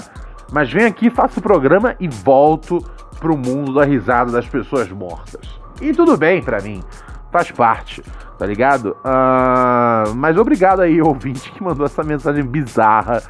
Mas 0.52 0.72
venho 0.72 0.88
aqui, 0.88 1.10
faço 1.10 1.40
o 1.40 1.44
programa 1.44 1.96
e 2.00 2.08
volto 2.08 2.84
pro 3.20 3.38
mundo 3.38 3.74
da 3.74 3.86
risada 3.86 4.32
das 4.32 4.48
pessoas 4.48 4.92
mortas. 4.92 5.60
E 5.82 5.94
tudo 5.94 6.18
bem 6.18 6.44
para 6.44 6.62
mim, 6.62 6.84
faz 7.32 7.50
parte, 7.52 8.04
tá 8.38 8.46
ligado? 8.46 8.98
Uh, 9.06 10.14
mas 10.16 10.38
obrigado 10.38 10.82
aí, 10.82 11.00
ouvinte, 11.02 11.52
que 11.52 11.64
mandou 11.64 11.86
essa 11.86 12.04
mensagem 12.04 12.44
bizarra 12.44 13.24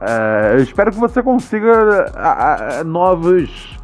é, 0.00 0.54
eu 0.54 0.62
espero 0.62 0.92
que 0.92 0.98
você 0.98 1.22
consiga 1.22 2.06
a, 2.14 2.84
novos, 2.84 3.76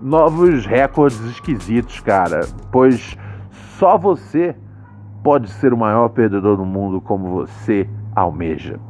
novos 0.00 0.66
recordes 0.66 1.20
esquisitos, 1.20 2.00
cara. 2.00 2.46
Pois 2.70 3.16
só 3.78 3.96
você 3.96 4.54
pode 5.22 5.48
ser 5.50 5.72
o 5.72 5.76
maior 5.76 6.08
perdedor 6.08 6.56
do 6.56 6.64
mundo 6.64 7.00
como 7.00 7.28
você 7.28 7.88
almeja. 8.14 8.80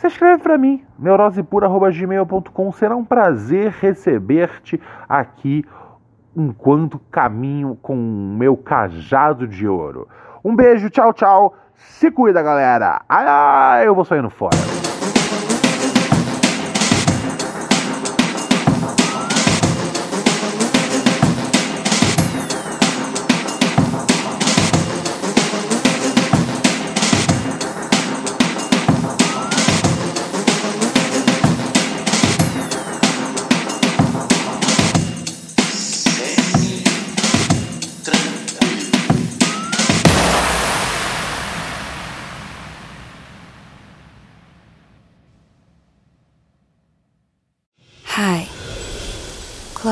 você 0.00 0.06
escreve 0.06 0.42
para 0.42 0.56
mim, 0.56 0.82
neurosepura.gmail.com. 0.98 2.72
Será 2.72 2.96
um 2.96 3.04
prazer 3.04 3.70
receber-te 3.80 4.80
aqui 5.06 5.62
enquanto 6.36 6.98
caminho 7.10 7.76
com 7.82 7.94
o 7.94 8.36
meu 8.36 8.56
cajado 8.56 9.46
de 9.46 9.66
ouro. 9.66 10.08
Um 10.44 10.54
beijo, 10.54 10.90
tchau, 10.90 11.12
tchau. 11.12 11.54
Se 11.74 12.10
cuida, 12.10 12.42
galera. 12.42 13.02
Ah, 13.08 13.80
eu 13.84 13.94
vou 13.94 14.04
saindo 14.04 14.30
fora. 14.30 14.56